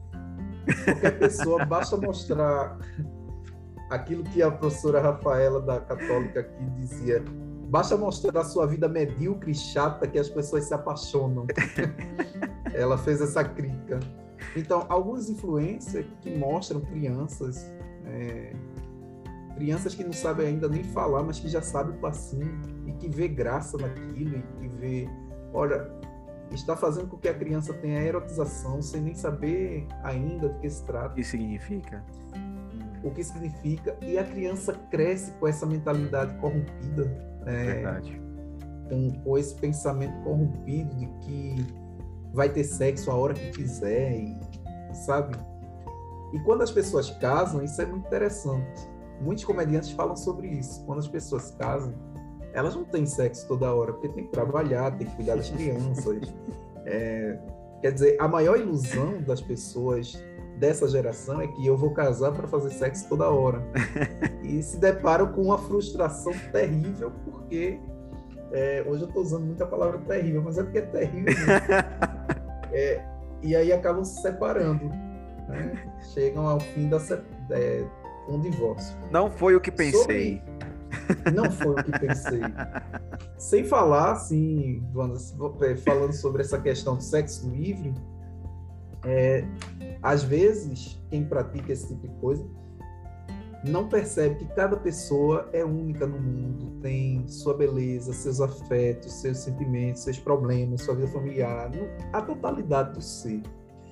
Qualquer 0.86 1.18
pessoa, 1.18 1.66
basta 1.66 1.98
mostrar 1.98 2.78
aquilo 3.90 4.24
que 4.24 4.44
a 4.44 4.52
professora 4.52 5.02
Rafaela 5.02 5.60
da 5.62 5.80
Católica 5.80 6.42
aqui 6.42 6.70
dizia, 6.78 7.24
Basta 7.70 7.96
mostrar 7.96 8.36
a 8.42 8.44
sua 8.44 8.66
vida 8.66 8.90
medíocre 8.90 9.52
e 9.52 9.56
chata 9.56 10.08
que 10.08 10.18
as 10.18 10.28
pessoas 10.28 10.64
se 10.66 10.74
apaixonam. 10.74 11.46
Ela 12.74 12.98
fez 12.98 13.22
essa 13.22 13.44
crítica. 13.44 14.00
Então, 14.56 14.88
algumas 14.90 15.30
influências 15.30 16.04
que 16.22 16.36
mostram 16.36 16.82
crianças, 16.82 17.72
é, 18.06 18.54
crianças 19.56 19.94
que 19.94 20.04
não 20.04 20.12
sabem 20.14 20.48
ainda 20.48 20.68
nem 20.68 20.84
falar, 20.84 21.22
mas 21.22 21.40
que 21.40 21.48
já 21.48 21.62
sabem 21.62 21.96
o 21.96 22.00
passinho 22.00 22.60
e 22.88 22.92
que 22.94 23.08
vê 23.08 23.28
graça 23.28 23.78
naquilo 23.78 24.38
e 24.38 24.42
que 24.42 24.68
vê, 24.68 25.10
olha, 25.54 25.92
está 26.52 26.76
fazendo 26.76 27.08
com 27.08 27.18
que 27.18 27.30
a 27.30 27.36
criança 27.36 27.72
tenha 27.76 28.02
erotização 28.02 28.82
sem 28.82 29.02
nem 29.02 29.14
saber 29.14 29.86
ainda 30.04 30.50
do 30.50 30.60
que 30.60 30.68
se 30.68 30.84
trata. 30.86 31.12
O 31.12 31.16
que 31.16 31.24
significa? 31.24 32.04
O 33.04 33.12
que 33.12 33.24
significa 33.24 33.96
e 34.02 34.18
a 34.18 34.24
criança 34.24 34.74
cresce 34.90 35.32
com 35.34 35.48
essa 35.48 35.68
mentalidade 35.68 36.36
corrompida 36.40 37.30
é, 37.46 38.02
com, 38.90 39.12
com 39.24 39.38
esse 39.38 39.56
pensamento 39.56 40.24
corrompido 40.24 40.96
de 40.96 41.06
que 41.22 41.68
vai 42.34 42.50
ter 42.50 42.64
sexo 42.64 43.10
a 43.12 43.16
hora 43.16 43.34
que 43.34 43.52
quiser, 43.52 44.20
e, 44.20 44.38
sabe? 44.94 45.38
E 46.34 46.40
quando 46.40 46.62
as 46.62 46.72
pessoas 46.72 47.10
casam, 47.10 47.64
isso 47.64 47.82
é 47.82 47.86
muito 47.86 48.08
interessante. 48.08 48.88
Muitos 49.20 49.44
comediantes 49.44 49.92
falam 49.92 50.16
sobre 50.16 50.48
isso. 50.48 50.84
Quando 50.86 51.00
as 51.00 51.08
pessoas 51.08 51.52
casam, 51.52 51.94
elas 52.54 52.76
não 52.76 52.84
têm 52.84 53.06
sexo 53.06 53.48
toda 53.48 53.74
hora, 53.74 53.94
porque 53.94 54.10
tem 54.10 54.26
que 54.26 54.32
trabalhar, 54.32 54.98
tem 54.98 55.08
que 55.08 55.16
cuidar 55.16 55.36
das 55.36 55.50
crianças. 55.52 56.34
É, 56.86 57.38
quer 57.82 57.92
dizer, 57.92 58.18
a 58.20 58.28
maior 58.28 58.60
ilusão 58.60 59.22
das 59.22 59.42
pessoas 59.42 60.24
dessa 60.60 60.88
geração 60.88 61.42
é 61.42 61.48
que 61.48 61.66
eu 61.66 61.78
vou 61.78 61.92
casar 61.92 62.34
para 62.34 62.48
fazer 62.48 62.70
sexo 62.72 63.08
toda 63.08 63.30
hora. 63.30 63.64
e 64.44 64.62
se 64.62 64.78
deparam 64.78 65.32
com 65.32 65.44
uma 65.44 65.58
frustração 65.58 66.34
terrível, 66.52 67.12
porque 67.24 67.80
é, 68.52 68.84
hoje 68.86 69.04
eu 69.04 69.08
estou 69.08 69.24
usando 69.24 69.46
muita 69.46 69.66
palavra 69.66 70.00
terrível, 70.00 70.42
mas 70.44 70.58
é 70.58 70.64
porque 70.64 70.80
é 70.80 70.82
terrível. 70.82 71.34
é, 72.74 73.06
e 73.42 73.56
aí 73.56 73.72
acabam 73.72 74.04
se 74.04 74.22
separando. 74.22 74.86
Né? 75.48 75.82
Chegam 76.14 76.46
ao 76.46 76.60
fim 76.60 76.90
da, 76.90 76.98
é, 77.52 77.86
um 78.28 78.40
divórcio. 78.40 78.96
Não 79.12 79.32
foi 79.32 79.56
o 79.56 79.62
que 79.62 79.72
pensei. 79.72 80.42
Sobre... 80.42 80.60
Não 81.34 81.50
foi 81.50 81.72
o 81.72 81.84
que 81.84 82.00
pensei. 82.00 82.42
Sem 83.38 83.64
falar, 83.64 84.12
assim, 84.12 84.84
é, 85.62 85.76
falando 85.78 86.14
sobre 86.14 86.42
essa 86.42 86.60
questão 86.60 86.96
do 86.96 87.04
sexo 87.04 87.50
livre, 87.50 87.94
é, 89.06 89.46
às 90.02 90.24
vezes, 90.24 91.00
quem 91.10 91.26
pratica 91.26 91.74
esse 91.74 91.88
tipo 91.88 92.08
de 92.08 92.14
coisa 92.16 92.46
não 93.66 93.90
percebe 93.90 94.36
que 94.36 94.46
cada 94.54 94.78
pessoa 94.78 95.50
é 95.52 95.66
única 95.66 96.08
no 96.08 96.18
mundo, 96.18 96.80
tem 96.82 97.28
sua 97.28 97.54
beleza, 97.54 98.14
seus 98.14 98.40
afetos, 98.40 99.12
seus 99.22 99.40
sentimentos, 99.40 100.04
seus 100.04 100.18
problemas, 100.18 100.82
sua 100.82 100.96
vida 100.96 101.08
familiar, 101.10 101.70
a 102.14 102.22
totalidade 102.22 102.94
do 102.94 103.02
ser. 103.02 103.42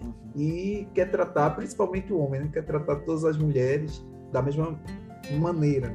Uhum. 0.02 0.14
E 0.36 0.88
quer 0.94 1.12
tratar, 1.12 1.50
principalmente 1.52 2.14
o 2.14 2.20
homem, 2.20 2.42
né? 2.42 2.50
quer 2.54 2.66
tratar 2.66 2.98
todas 2.98 3.26
as 3.26 3.38
mulheres 3.38 4.06
da 4.32 4.42
mesma 4.42 4.80
maneira. 5.38 5.94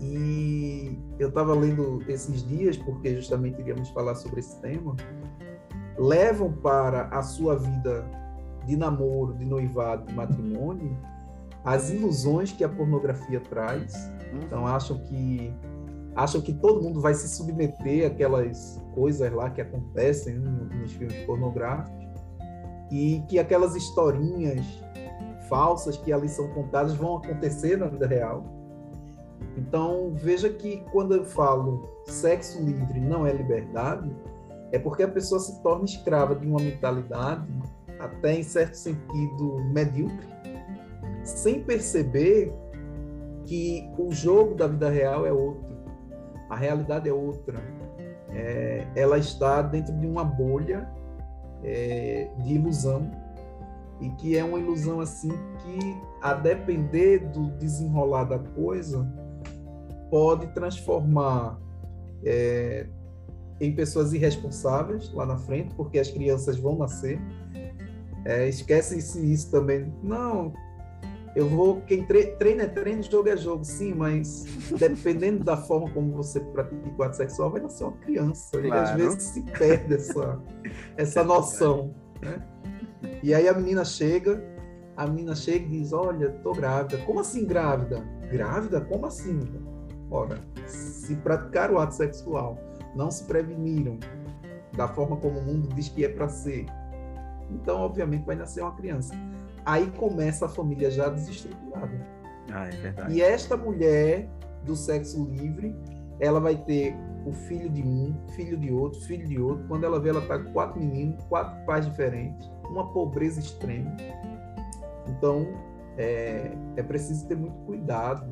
E 0.00 0.96
eu 1.18 1.28
estava 1.28 1.52
lendo 1.52 2.02
esses 2.08 2.46
dias, 2.46 2.76
porque 2.76 3.16
justamente 3.16 3.60
iríamos 3.60 3.88
falar 3.90 4.14
sobre 4.14 4.38
esse 4.38 4.58
tema, 4.60 4.94
levam 5.98 6.52
para 6.52 7.08
a 7.08 7.22
sua 7.22 7.56
vida 7.56 8.19
de 8.66 8.76
namoro, 8.76 9.34
de 9.34 9.44
noivado, 9.44 10.06
de 10.06 10.14
matrimônio, 10.14 10.96
as 11.64 11.90
ilusões 11.90 12.52
que 12.52 12.64
a 12.64 12.68
pornografia 12.68 13.40
traz. 13.40 13.94
Uhum. 14.32 14.40
Então 14.42 14.66
acham 14.66 14.98
que 15.04 15.52
acham 16.14 16.40
que 16.40 16.52
todo 16.52 16.82
mundo 16.82 17.00
vai 17.00 17.14
se 17.14 17.28
submeter 17.28 18.06
àquelas 18.06 18.82
coisas 18.94 19.32
lá 19.32 19.48
que 19.48 19.60
acontecem 19.60 20.34
nos 20.34 20.92
filmes 20.92 21.16
pornográficos 21.24 22.00
e 22.90 23.22
que 23.28 23.38
aquelas 23.38 23.76
historinhas 23.76 24.66
falsas 25.48 25.96
que 25.96 26.12
ali 26.12 26.28
são 26.28 26.48
contadas 26.48 26.94
vão 26.94 27.16
acontecer 27.16 27.76
na 27.76 27.86
vida 27.86 28.06
real. 28.06 28.44
Então 29.56 30.12
veja 30.14 30.48
que 30.48 30.84
quando 30.92 31.14
eu 31.14 31.24
falo 31.24 31.88
sexo 32.06 32.60
livre 32.62 33.00
não 33.00 33.26
é 33.26 33.32
liberdade, 33.32 34.10
é 34.72 34.78
porque 34.78 35.02
a 35.02 35.08
pessoa 35.08 35.40
se 35.40 35.60
torna 35.62 35.84
escrava 35.84 36.34
de 36.34 36.46
uma 36.46 36.60
mentalidade 36.60 37.46
até 38.00 38.34
em 38.34 38.42
certo 38.42 38.74
sentido 38.74 39.60
medíocre 39.72 40.28
sem 41.24 41.62
perceber 41.62 42.52
que 43.44 43.88
o 43.98 44.12
jogo 44.12 44.54
da 44.54 44.66
vida 44.66 44.88
real 44.88 45.26
é 45.26 45.32
outro, 45.32 45.70
a 46.48 46.56
realidade 46.56 47.08
é 47.08 47.12
outra. 47.12 47.58
É, 48.30 48.86
ela 48.94 49.18
está 49.18 49.60
dentro 49.60 49.96
de 49.98 50.06
uma 50.06 50.24
bolha 50.24 50.88
é, 51.64 52.30
de 52.38 52.54
ilusão 52.54 53.10
e 54.00 54.08
que 54.10 54.36
é 54.36 54.44
uma 54.44 54.58
ilusão 54.58 55.00
assim 55.00 55.30
que, 55.58 55.96
a 56.22 56.32
depender 56.32 57.18
do 57.30 57.50
desenrolar 57.58 58.24
da 58.24 58.38
coisa, 58.38 59.06
pode 60.10 60.46
transformar 60.48 61.58
é, 62.24 62.86
em 63.60 63.74
pessoas 63.74 64.12
irresponsáveis 64.12 65.12
lá 65.12 65.26
na 65.26 65.36
frente, 65.36 65.74
porque 65.74 65.98
as 65.98 66.10
crianças 66.10 66.56
vão 66.56 66.78
nascer. 66.78 67.20
É, 68.24 68.48
Esquecem-se 68.48 69.32
isso 69.32 69.50
também. 69.50 69.92
Não, 70.02 70.52
eu 71.34 71.48
vou. 71.48 71.80
Quem 71.82 72.04
treina 72.04 72.64
é 72.64 72.66
treino, 72.66 73.02
jogo 73.02 73.28
é 73.28 73.36
jogo, 73.36 73.64
sim, 73.64 73.94
mas 73.94 74.44
dependendo 74.78 75.44
da 75.44 75.56
forma 75.56 75.90
como 75.90 76.12
você 76.12 76.40
pratica 76.40 76.90
o 76.98 77.02
ato 77.02 77.16
sexual, 77.16 77.50
vai 77.50 77.60
nascer 77.60 77.84
uma 77.84 77.96
criança. 77.98 78.50
Claro. 78.60 78.66
E 78.66 78.72
às 78.72 78.90
vezes 78.94 79.22
se 79.22 79.42
perde 79.42 79.94
essa, 79.94 80.40
essa 80.96 81.24
noção. 81.24 81.94
Né? 82.20 82.42
E 83.22 83.32
aí 83.32 83.48
a 83.48 83.54
menina 83.54 83.84
chega, 83.84 84.42
a 84.96 85.06
menina 85.06 85.34
chega 85.34 85.64
e 85.64 85.68
diz: 85.68 85.92
Olha, 85.92 86.30
tô 86.42 86.52
grávida. 86.52 86.98
Como 87.04 87.20
assim 87.20 87.46
grávida? 87.46 88.04
Grávida? 88.30 88.80
Como 88.80 89.06
assim? 89.06 89.40
Ora, 90.10 90.40
se 90.66 91.14
praticaram 91.16 91.74
o 91.74 91.78
ato 91.78 91.94
sexual, 91.94 92.58
não 92.96 93.10
se 93.10 93.24
preveniram 93.24 93.98
da 94.76 94.88
forma 94.88 95.16
como 95.16 95.38
o 95.38 95.42
mundo 95.42 95.68
diz 95.74 95.88
que 95.88 96.04
é 96.04 96.08
para 96.08 96.28
ser, 96.28 96.66
então, 97.50 97.80
obviamente, 97.80 98.24
vai 98.24 98.36
nascer 98.36 98.62
uma 98.62 98.74
criança 98.74 99.14
aí 99.64 99.90
começa 99.92 100.46
a 100.46 100.48
família 100.48 100.90
já 100.90 101.08
desestruturada. 101.08 101.90
Ah, 102.52 102.66
é 102.66 102.70
verdade. 102.70 103.14
E 103.14 103.22
esta 103.22 103.56
mulher 103.56 104.28
do 104.64 104.74
sexo 104.74 105.24
livre, 105.24 105.74
ela 106.18 106.40
vai 106.40 106.56
ter 106.56 106.94
o 107.26 107.32
filho 107.32 107.68
de 107.68 107.82
um, 107.82 108.14
filho 108.34 108.56
de 108.56 108.72
outro, 108.72 109.00
filho 109.02 109.26
de 109.26 109.40
outro. 109.40 109.66
Quando 109.68 109.84
ela 109.84 110.00
vê, 110.00 110.10
ela 110.10 110.26
tá 110.26 110.38
com 110.38 110.52
quatro 110.52 110.80
meninos, 110.80 111.22
quatro 111.24 111.64
pais 111.64 111.86
diferentes, 111.86 112.50
uma 112.68 112.92
pobreza 112.92 113.40
extrema. 113.40 113.96
Então, 115.08 115.46
é, 115.96 116.50
é 116.76 116.82
preciso 116.82 117.26
ter 117.26 117.36
muito 117.36 117.56
cuidado 117.66 118.26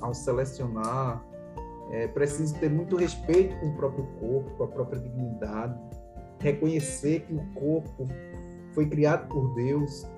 ao 0.00 0.14
selecionar, 0.14 1.24
é 1.90 2.06
preciso 2.06 2.54
ter 2.58 2.70
muito 2.70 2.96
respeito 2.96 3.58
com 3.60 3.66
o 3.66 3.74
próprio 3.74 4.06
corpo, 4.20 4.50
com 4.56 4.64
a 4.64 4.68
própria 4.68 5.00
dignidade, 5.00 5.78
reconhecer 6.40 7.20
que 7.20 7.34
o 7.34 7.44
corpo 7.54 8.06
foi 8.78 8.86
criado 8.86 9.26
por 9.26 9.52
Deus, 9.56 10.08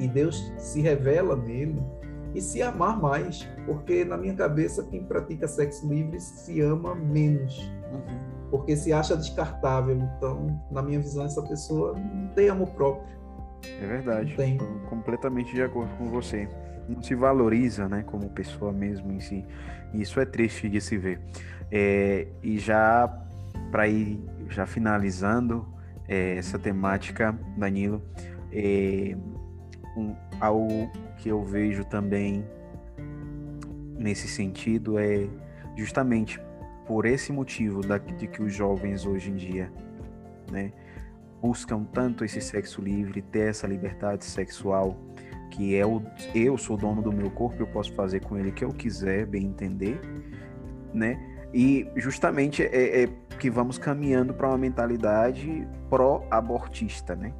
e 0.00 0.08
Deus 0.08 0.52
se 0.58 0.80
revela 0.80 1.36
nele 1.36 1.80
e 2.34 2.40
se 2.40 2.60
amar 2.60 3.00
mais, 3.00 3.48
porque 3.64 4.04
na 4.04 4.16
minha 4.16 4.34
cabeça 4.34 4.82
quem 4.90 5.04
pratica 5.04 5.46
sexo 5.46 5.88
livre 5.88 6.18
se 6.20 6.60
ama 6.60 6.96
menos, 6.96 7.56
uhum. 7.92 8.18
porque 8.50 8.76
se 8.76 8.92
acha 8.92 9.16
descartável. 9.16 9.96
Então, 9.96 10.60
na 10.68 10.82
minha 10.82 10.98
visão, 10.98 11.24
essa 11.24 11.40
pessoa 11.42 11.94
não 11.94 12.26
tem 12.34 12.48
amor 12.48 12.70
próprio. 12.70 13.16
É 13.80 13.86
verdade. 13.86 14.34
Estou 14.36 14.68
completamente 14.90 15.54
de 15.54 15.62
acordo 15.62 15.96
com 15.96 16.06
você. 16.06 16.48
Não 16.88 17.00
se 17.00 17.14
valoriza, 17.14 17.88
né, 17.88 18.02
como 18.04 18.28
pessoa 18.30 18.72
mesmo 18.72 19.12
em 19.12 19.20
si. 19.20 19.46
E 19.94 20.02
isso 20.02 20.18
é 20.18 20.26
triste 20.26 20.68
de 20.68 20.80
se 20.80 20.98
ver. 20.98 21.20
É, 21.70 22.26
e 22.42 22.58
já 22.58 23.08
para 23.70 23.86
ir 23.86 24.20
já 24.48 24.66
finalizando 24.66 25.75
é, 26.08 26.36
essa 26.36 26.58
temática, 26.58 27.38
Danilo, 27.56 28.02
é, 28.52 29.16
um, 29.96 30.14
algo 30.40 30.90
que 31.18 31.28
eu 31.28 31.42
vejo 31.42 31.84
também 31.84 32.44
nesse 33.98 34.28
sentido 34.28 34.98
é 34.98 35.26
justamente 35.76 36.40
por 36.86 37.04
esse 37.04 37.32
motivo 37.32 37.80
da, 37.80 37.98
de 37.98 38.26
que 38.26 38.42
os 38.42 38.54
jovens 38.54 39.04
hoje 39.04 39.30
em 39.30 39.34
dia 39.34 39.72
né, 40.50 40.72
buscam 41.40 41.84
tanto 41.84 42.24
esse 42.24 42.40
sexo 42.40 42.80
livre, 42.80 43.20
ter 43.22 43.50
essa 43.50 43.66
liberdade 43.66 44.24
sexual, 44.24 44.96
que 45.50 45.76
é 45.76 45.84
o 45.84 46.02
eu 46.34 46.56
sou 46.56 46.76
dono 46.76 47.02
do 47.02 47.12
meu 47.12 47.30
corpo, 47.30 47.60
eu 47.60 47.66
posso 47.66 47.92
fazer 47.94 48.20
com 48.20 48.36
ele 48.36 48.50
o 48.50 48.52
que 48.52 48.64
eu 48.64 48.72
quiser, 48.72 49.26
bem 49.26 49.46
entender, 49.46 50.00
né? 50.94 51.35
E 51.58 51.90
justamente 51.96 52.62
é, 52.62 53.04
é 53.04 53.08
que 53.38 53.48
vamos 53.48 53.78
caminhando 53.78 54.34
para 54.34 54.46
uma 54.46 54.58
mentalidade 54.58 55.66
pró-abortista, 55.88 57.16
né? 57.16 57.32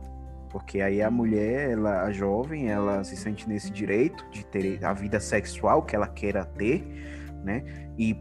Porque 0.48 0.80
aí 0.80 1.02
a 1.02 1.10
mulher, 1.10 1.72
ela, 1.72 2.00
a 2.02 2.10
jovem, 2.10 2.70
ela 2.70 3.04
se 3.04 3.14
sente 3.14 3.46
nesse 3.46 3.70
direito 3.70 4.26
de 4.30 4.42
ter 4.46 4.82
a 4.82 4.94
vida 4.94 5.20
sexual 5.20 5.82
que 5.82 5.94
ela 5.94 6.08
queira 6.08 6.46
ter, 6.46 6.82
né? 7.44 7.62
E, 7.98 8.16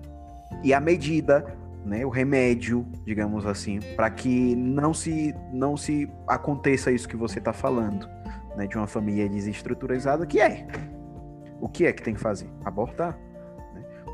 e 0.61 0.73
a 0.73 0.81
medida, 0.81 1.45
né, 1.85 2.05
o 2.05 2.09
remédio, 2.09 2.85
digamos 3.05 3.45
assim, 3.45 3.79
para 3.95 4.09
que 4.09 4.53
não 4.53 4.93
se 4.93 5.33
não 5.53 5.77
se 5.77 6.11
aconteça 6.27 6.91
isso 6.91 7.07
que 7.07 7.15
você 7.15 7.39
está 7.39 7.53
falando, 7.53 8.05
né, 8.57 8.67
de 8.67 8.75
uma 8.75 8.87
família 8.87 9.29
desestruturada, 9.29 10.25
que 10.25 10.41
é 10.41 10.67
o 11.61 11.69
que 11.69 11.85
é 11.85 11.93
que 11.93 12.03
tem 12.03 12.15
que 12.15 12.19
fazer? 12.19 12.49
Abortar 12.65 13.17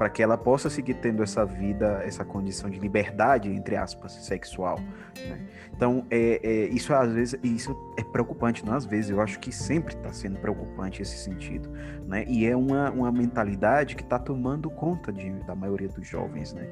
para 0.01 0.09
que 0.09 0.23
ela 0.23 0.35
possa 0.35 0.67
seguir 0.67 0.95
tendo 0.95 1.21
essa 1.21 1.45
vida, 1.45 2.01
essa 2.03 2.25
condição 2.25 2.67
de 2.71 2.79
liberdade, 2.79 3.51
entre 3.51 3.75
aspas, 3.75 4.13
sexual. 4.13 4.79
Né? 5.15 5.39
Então, 5.71 6.07
é, 6.09 6.39
é, 6.43 6.65
isso 6.69 6.91
às 6.91 7.13
vezes 7.13 7.39
isso 7.43 7.77
é 7.95 8.03
preocupante, 8.03 8.65
não 8.65 8.73
às 8.73 8.83
vezes, 8.83 9.11
eu 9.11 9.21
acho 9.21 9.37
que 9.39 9.51
sempre 9.51 9.93
está 9.93 10.11
sendo 10.11 10.39
preocupante 10.39 11.03
esse 11.03 11.19
sentido. 11.19 11.69
Né? 12.07 12.25
E 12.27 12.47
é 12.47 12.57
uma, 12.57 12.89
uma 12.89 13.11
mentalidade 13.11 13.95
que 13.95 14.01
está 14.01 14.17
tomando 14.17 14.71
conta 14.71 15.13
de, 15.13 15.29
da 15.43 15.53
maioria 15.53 15.89
dos 15.89 16.07
jovens. 16.07 16.51
Né? 16.51 16.67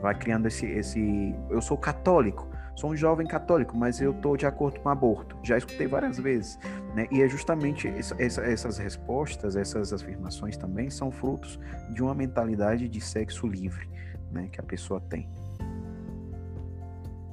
Vai 0.00 0.14
criando 0.14 0.46
esse, 0.46 0.64
esse. 0.64 1.34
Eu 1.50 1.60
sou 1.60 1.76
católico, 1.76 2.48
sou 2.78 2.90
um 2.90 2.96
jovem 2.96 3.26
católico, 3.26 3.76
mas 3.76 4.00
eu 4.00 4.12
estou 4.12 4.36
de 4.36 4.46
acordo 4.46 4.78
com 4.78 4.88
o 4.88 4.92
aborto. 4.92 5.36
Já 5.42 5.58
escutei 5.58 5.88
várias 5.88 6.16
vezes. 6.16 6.60
Né? 6.94 7.08
E 7.10 7.20
é 7.20 7.28
justamente 7.28 7.88
essa, 7.88 8.14
essa, 8.22 8.40
essas 8.42 8.78
respostas, 8.78 9.56
essas 9.56 9.92
afirmações 9.92 10.56
também 10.56 10.88
são 10.88 11.10
frutos 11.10 11.58
de 11.92 12.00
uma 12.04 12.14
mentalidade 12.14 12.88
de 12.88 13.00
sexo 13.00 13.48
livre 13.48 13.90
né, 14.30 14.48
que 14.52 14.60
a 14.60 14.62
pessoa 14.62 15.00
tem. 15.00 15.28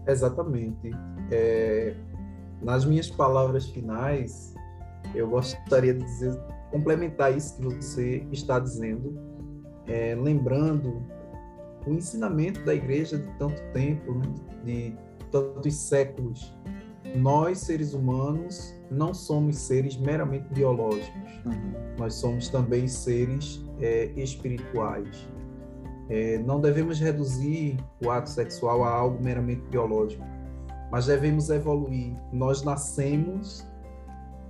Exatamente. 0.08 0.90
É, 1.32 1.96
nas 2.64 2.84
minhas 2.84 3.12
palavras 3.12 3.68
finais, 3.68 4.56
eu 5.14 5.30
gostaria 5.30 5.94
de 5.94 6.04
dizer, 6.04 6.36
complementar 6.72 7.38
isso 7.38 7.56
que 7.58 7.66
você 7.66 8.28
está 8.32 8.58
dizendo, 8.58 9.16
é, 9.86 10.16
lembrando 10.16 11.04
o 11.86 11.92
ensinamento 11.92 12.66
da 12.66 12.74
igreja 12.74 13.20
de 13.20 13.28
tanto 13.38 13.62
tempo, 13.74 14.12
né, 14.16 14.26
de 14.64 15.05
tantos 15.36 15.76
séculos. 15.76 16.56
Nós, 17.18 17.60
seres 17.60 17.94
humanos, 17.94 18.74
não 18.90 19.14
somos 19.14 19.58
seres 19.58 19.98
meramente 19.98 20.48
biológicos. 20.54 21.32
Uhum. 21.46 21.74
Nós 22.00 22.16
somos 22.16 22.48
também 22.48 22.88
seres 22.88 23.62
é, 23.82 24.12
espirituais. 24.16 25.28
É, 26.10 26.38
não 26.40 26.62
devemos 26.62 27.00
reduzir 27.00 27.78
o 28.04 28.10
ato 28.10 28.30
sexual 28.30 28.84
a 28.84 28.90
algo 28.90 29.22
meramente 29.22 29.62
biológico, 29.70 30.24
mas 30.92 31.08
devemos 31.08 31.50
evoluir. 31.50 32.16
Nós 32.32 32.64
nascemos 32.64 33.68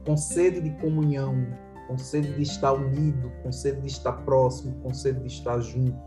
com 0.05 0.15
sede 0.15 0.61
de 0.61 0.69
comunhão, 0.81 1.47
com 1.87 1.97
sede 1.97 2.33
de 2.33 2.43
estar 2.43 2.73
unido, 2.73 3.31
com 3.41 3.51
sede 3.51 3.81
de 3.81 3.87
estar 3.87 4.13
próximo, 4.23 4.75
com 4.83 4.93
sede 4.93 5.19
de 5.21 5.27
estar 5.27 5.59
junto. 5.59 5.97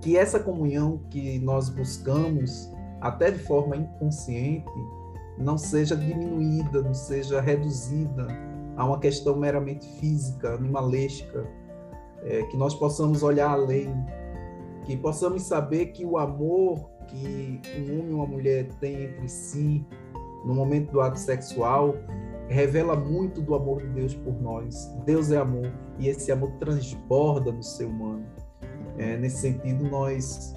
Que 0.00 0.16
essa 0.16 0.38
comunhão 0.38 1.00
que 1.10 1.38
nós 1.40 1.68
buscamos, 1.68 2.70
até 3.06 3.30
de 3.30 3.38
forma 3.38 3.76
inconsciente, 3.76 4.70
não 5.38 5.58
seja 5.58 5.96
diminuída, 5.96 6.82
não 6.82 6.94
seja 6.94 7.40
reduzida 7.40 8.26
a 8.76 8.84
uma 8.84 8.98
questão 8.98 9.36
meramente 9.36 9.86
física, 9.98 10.54
animalesca, 10.54 11.46
é, 12.22 12.42
que 12.44 12.56
nós 12.56 12.74
possamos 12.74 13.22
olhar 13.22 13.50
além, 13.50 13.92
que 14.84 14.96
possamos 14.96 15.42
saber 15.42 15.86
que 15.86 16.04
o 16.04 16.18
amor 16.18 16.90
que 17.06 17.60
um 17.78 17.98
homem 17.98 18.10
e 18.10 18.14
uma 18.14 18.26
mulher 18.26 18.68
têm 18.80 19.04
entre 19.04 19.28
si 19.28 19.86
no 20.44 20.54
momento 20.54 20.92
do 20.92 21.00
ato 21.00 21.18
sexual 21.18 21.94
revela 22.48 22.94
muito 22.94 23.40
do 23.40 23.54
amor 23.54 23.82
de 23.82 23.88
Deus 23.88 24.14
por 24.14 24.40
nós. 24.40 24.92
Deus 25.04 25.30
é 25.32 25.36
amor 25.36 25.72
e 25.98 26.08
esse 26.08 26.30
amor 26.30 26.52
transborda 26.58 27.50
no 27.50 27.62
ser 27.62 27.86
humano. 27.86 28.24
É, 28.98 29.16
nesse 29.16 29.38
sentido, 29.38 29.84
nós, 29.88 30.54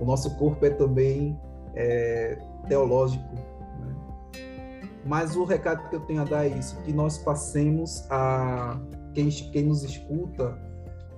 o 0.00 0.04
nosso 0.04 0.36
corpo 0.36 0.64
é 0.64 0.70
também 0.70 1.38
é, 1.74 2.38
teológico. 2.68 3.24
Né? 3.34 4.88
Mas 5.04 5.36
o 5.36 5.44
recado 5.44 5.88
que 5.88 5.96
eu 5.96 6.00
tenho 6.00 6.22
a 6.22 6.24
dar 6.24 6.46
é 6.46 6.48
isso: 6.48 6.76
que 6.82 6.92
nós 6.92 7.18
passemos 7.18 8.06
a 8.10 8.80
quem, 9.14 9.28
quem 9.28 9.64
nos 9.64 9.82
escuta 9.82 10.58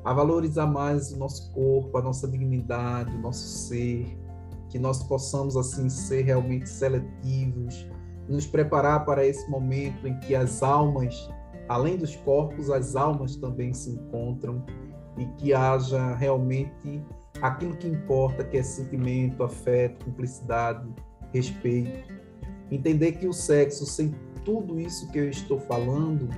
a 0.05 0.13
valorizar 0.13 0.67
mais 0.67 1.13
o 1.13 1.19
nosso 1.19 1.53
corpo, 1.53 1.97
a 1.97 2.03
nossa 2.03 2.27
dignidade, 2.27 3.15
o 3.15 3.21
nosso 3.21 3.47
ser, 3.47 4.19
que 4.69 4.79
nós 4.79 5.03
possamos 5.05 5.57
assim 5.57 5.89
ser 5.89 6.23
realmente 6.23 6.69
seletivos, 6.69 7.87
nos 8.29 8.47
preparar 8.47 9.05
para 9.05 9.25
esse 9.25 9.49
momento 9.51 10.09
em 10.09 10.19
que 10.21 10.35
as 10.35 10.63
almas, 10.63 11.29
além 11.69 11.97
dos 11.97 12.17
corpos, 12.17 12.71
as 12.71 12.97
almas 12.97 13.37
também 13.37 13.73
se 13.73 13.91
encontram 13.91 14.65
e 15.19 15.27
que 15.37 15.53
haja 15.53 16.15
realmente 16.15 17.05
aquilo 17.41 17.77
que 17.77 17.89
importa, 17.89 18.45
que 18.45 18.57
é 18.57 18.63
sentimento, 18.63 19.43
afeto, 19.43 20.05
cumplicidade, 20.05 20.89
respeito. 21.33 22.13
Entender 22.71 23.13
que 23.13 23.27
o 23.27 23.33
sexo, 23.33 23.87
sem 23.87 24.15
tudo 24.45 24.81
isso 24.81 25.11
que 25.11 25.19
eu 25.19 25.29
estou 25.29 25.59
falando, 25.59 26.29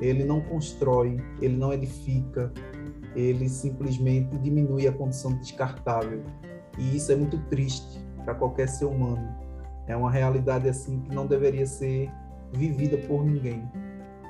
ele 0.00 0.24
não 0.24 0.40
constrói, 0.40 1.22
ele 1.40 1.56
não 1.56 1.72
edifica, 1.72 2.52
ele 3.14 3.48
simplesmente 3.48 4.36
diminui 4.38 4.86
a 4.86 4.92
condição 4.92 5.32
descartável. 5.34 6.22
E 6.78 6.96
isso 6.96 7.12
é 7.12 7.16
muito 7.16 7.38
triste 7.48 8.00
para 8.24 8.34
qualquer 8.34 8.68
ser 8.68 8.86
humano. 8.86 9.28
É 9.86 9.96
uma 9.96 10.10
realidade 10.10 10.68
assim 10.68 11.00
que 11.00 11.14
não 11.14 11.26
deveria 11.26 11.66
ser 11.66 12.10
vivida 12.52 12.96
por 12.96 13.24
ninguém. 13.24 13.68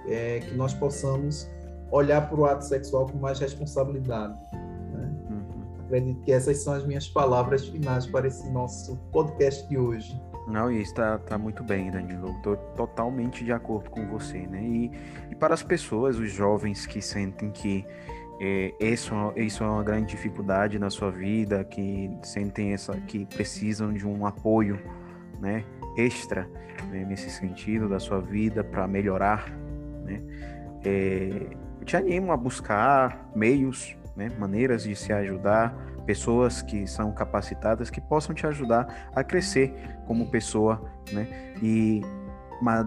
É 0.09 0.41
que 0.41 0.55
nós 0.55 0.73
possamos 0.73 1.49
olhar 1.91 2.29
para 2.29 2.41
o 2.41 2.45
ato 2.47 2.65
sexual 2.65 3.07
com 3.07 3.19
mais 3.19 3.39
responsabilidade. 3.39 4.35
Acredito 5.91 6.23
que 6.23 6.31
essas 6.31 6.59
são 6.59 6.75
as 6.75 6.87
minhas 6.87 7.09
palavras 7.09 7.67
finais 7.67 8.07
para 8.07 8.29
esse 8.29 8.49
nosso 8.49 8.97
podcast 9.11 9.69
de 9.69 9.77
hoje. 9.77 10.17
Não, 10.47 10.71
e 10.71 10.81
está 10.81 11.19
tá 11.19 11.37
muito 11.37 11.65
bem, 11.65 11.91
Danilo. 11.91 12.31
Estou 12.37 12.57
totalmente 12.77 13.45
de 13.45 13.51
acordo 13.51 13.91
com 13.91 14.07
você, 14.07 14.39
né? 14.47 14.63
E, 14.63 14.93
e 15.33 15.35
para 15.35 15.53
as 15.53 15.65
pessoas, 15.65 16.17
os 16.17 16.31
jovens 16.31 16.87
que 16.87 17.03
sentem 17.03 17.51
que 17.51 17.85
é, 18.41 18.73
isso, 18.79 19.13
isso 19.35 19.65
é 19.65 19.67
uma 19.67 19.83
grande 19.83 20.13
dificuldade 20.13 20.79
na 20.79 20.91
sua 20.91 21.11
vida, 21.11 21.65
que 21.65 22.09
sentem 22.23 22.73
essa, 22.73 22.93
que 23.01 23.27
precisam 23.27 23.93
de 23.93 24.07
um 24.07 24.25
apoio, 24.25 24.79
né, 25.41 25.65
extra 25.97 26.49
né, 26.89 27.05
nesse 27.05 27.31
sentido 27.31 27.89
da 27.89 27.99
sua 27.99 28.21
vida 28.21 28.63
para 28.63 28.87
melhorar, 28.87 29.51
né? 30.05 30.23
É, 30.85 31.49
eu 31.81 31.85
te 31.85 31.97
animo 31.97 32.31
a 32.31 32.37
buscar 32.37 33.29
meios, 33.35 33.97
né, 34.21 34.31
maneiras 34.39 34.83
de 34.83 34.95
se 34.95 35.15
ajudar, 35.15 35.75
pessoas 36.05 36.61
que 36.61 36.87
são 36.87 37.11
capacitadas 37.11 37.89
que 37.89 38.03
possam 38.03 38.35
te 38.35 38.47
ajudar 38.47 39.11
a 39.15 39.25
crescer 39.25 39.73
como 40.07 40.31
pessoa, 40.31 40.85
né, 41.11 41.55
e 41.63 42.03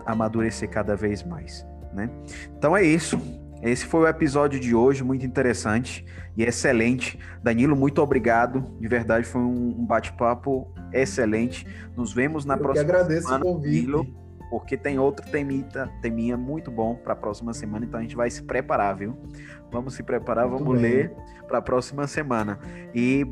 amadurecer 0.06 0.70
cada 0.70 0.96
vez 0.96 1.24
mais, 1.24 1.66
né? 1.92 2.08
Então 2.56 2.78
é 2.78 2.84
isso. 2.84 3.20
Esse 3.64 3.86
foi 3.86 4.02
o 4.02 4.08
episódio 4.08 4.60
de 4.60 4.76
hoje, 4.76 5.04
muito 5.04 5.26
interessante 5.26 6.06
e 6.38 6.44
excelente. 6.44 7.18
Danilo, 7.42 7.76
muito 7.76 8.00
obrigado. 8.02 8.78
De 8.80 8.88
verdade, 8.88 9.26
foi 9.26 9.42
um 9.42 9.86
bate-papo 9.86 10.72
excelente. 10.92 11.66
Nos 11.96 12.14
vemos 12.14 12.46
na 12.46 12.56
Eu 12.56 12.60
próxima 12.60 12.86
que 12.86 12.92
agradeço 12.92 13.28
semana. 13.28 13.46
O 13.46 13.54
convite. 13.54 13.86
Danilo, 13.86 14.23
porque 14.54 14.78
tem 14.78 15.00
outro 15.00 15.28
temita, 15.32 15.92
teminha 16.00 16.38
muito 16.38 16.70
bom 16.70 16.94
para 16.94 17.14
a 17.14 17.16
próxima 17.16 17.56
semana, 17.56 17.88
então 17.88 18.00
a 18.00 18.04
gente 18.04 18.16
vai 18.16 18.30
se 18.30 18.44
preparar, 18.44 18.96
viu? 18.96 19.18
Vamos 19.72 19.96
se 19.96 20.04
preparar, 20.04 20.48
muito 20.48 20.64
vamos 20.64 20.80
bem. 20.80 20.92
ler 20.92 21.16
para 21.48 21.58
a 21.58 21.62
próxima 21.62 22.06
semana. 22.06 22.60
E 22.94 23.26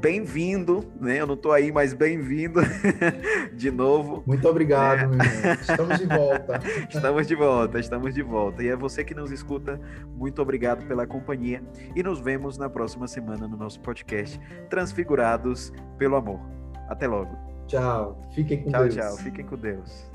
bem-vindo, 0.00 0.92
né? 1.00 1.20
Eu 1.20 1.28
não 1.28 1.34
estou 1.34 1.52
aí, 1.52 1.70
mas 1.70 1.94
bem-vindo 1.94 2.58
de 3.54 3.70
novo. 3.70 4.24
Muito 4.26 4.48
obrigado, 4.48 5.14
é. 5.14 5.52
Estamos 5.52 5.96
de 5.96 6.06
volta. 6.06 6.60
estamos 6.90 7.26
de 7.28 7.34
volta, 7.36 7.78
estamos 7.78 8.12
de 8.12 8.22
volta. 8.22 8.64
E 8.64 8.66
é 8.66 8.74
você 8.74 9.04
que 9.04 9.14
nos 9.14 9.30
escuta, 9.30 9.80
muito 10.16 10.42
obrigado 10.42 10.84
pela 10.88 11.06
companhia 11.06 11.62
e 11.94 12.02
nos 12.02 12.18
vemos 12.18 12.58
na 12.58 12.68
próxima 12.68 13.06
semana 13.06 13.46
no 13.46 13.56
nosso 13.56 13.80
podcast 13.80 14.40
Transfigurados 14.68 15.72
pelo 15.98 16.16
Amor. 16.16 16.40
Até 16.88 17.06
logo. 17.06 17.30
Tchau. 17.68 18.20
Fiquem 18.34 18.64
com 18.64 18.70
tchau, 18.72 18.82
Deus. 18.82 18.94
Tchau, 18.96 19.04
tchau. 19.04 19.16
Fiquem 19.18 19.46
com 19.46 19.56
Deus 19.56 20.13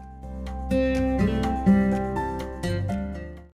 thank 0.69 1.29
you 1.29 1.38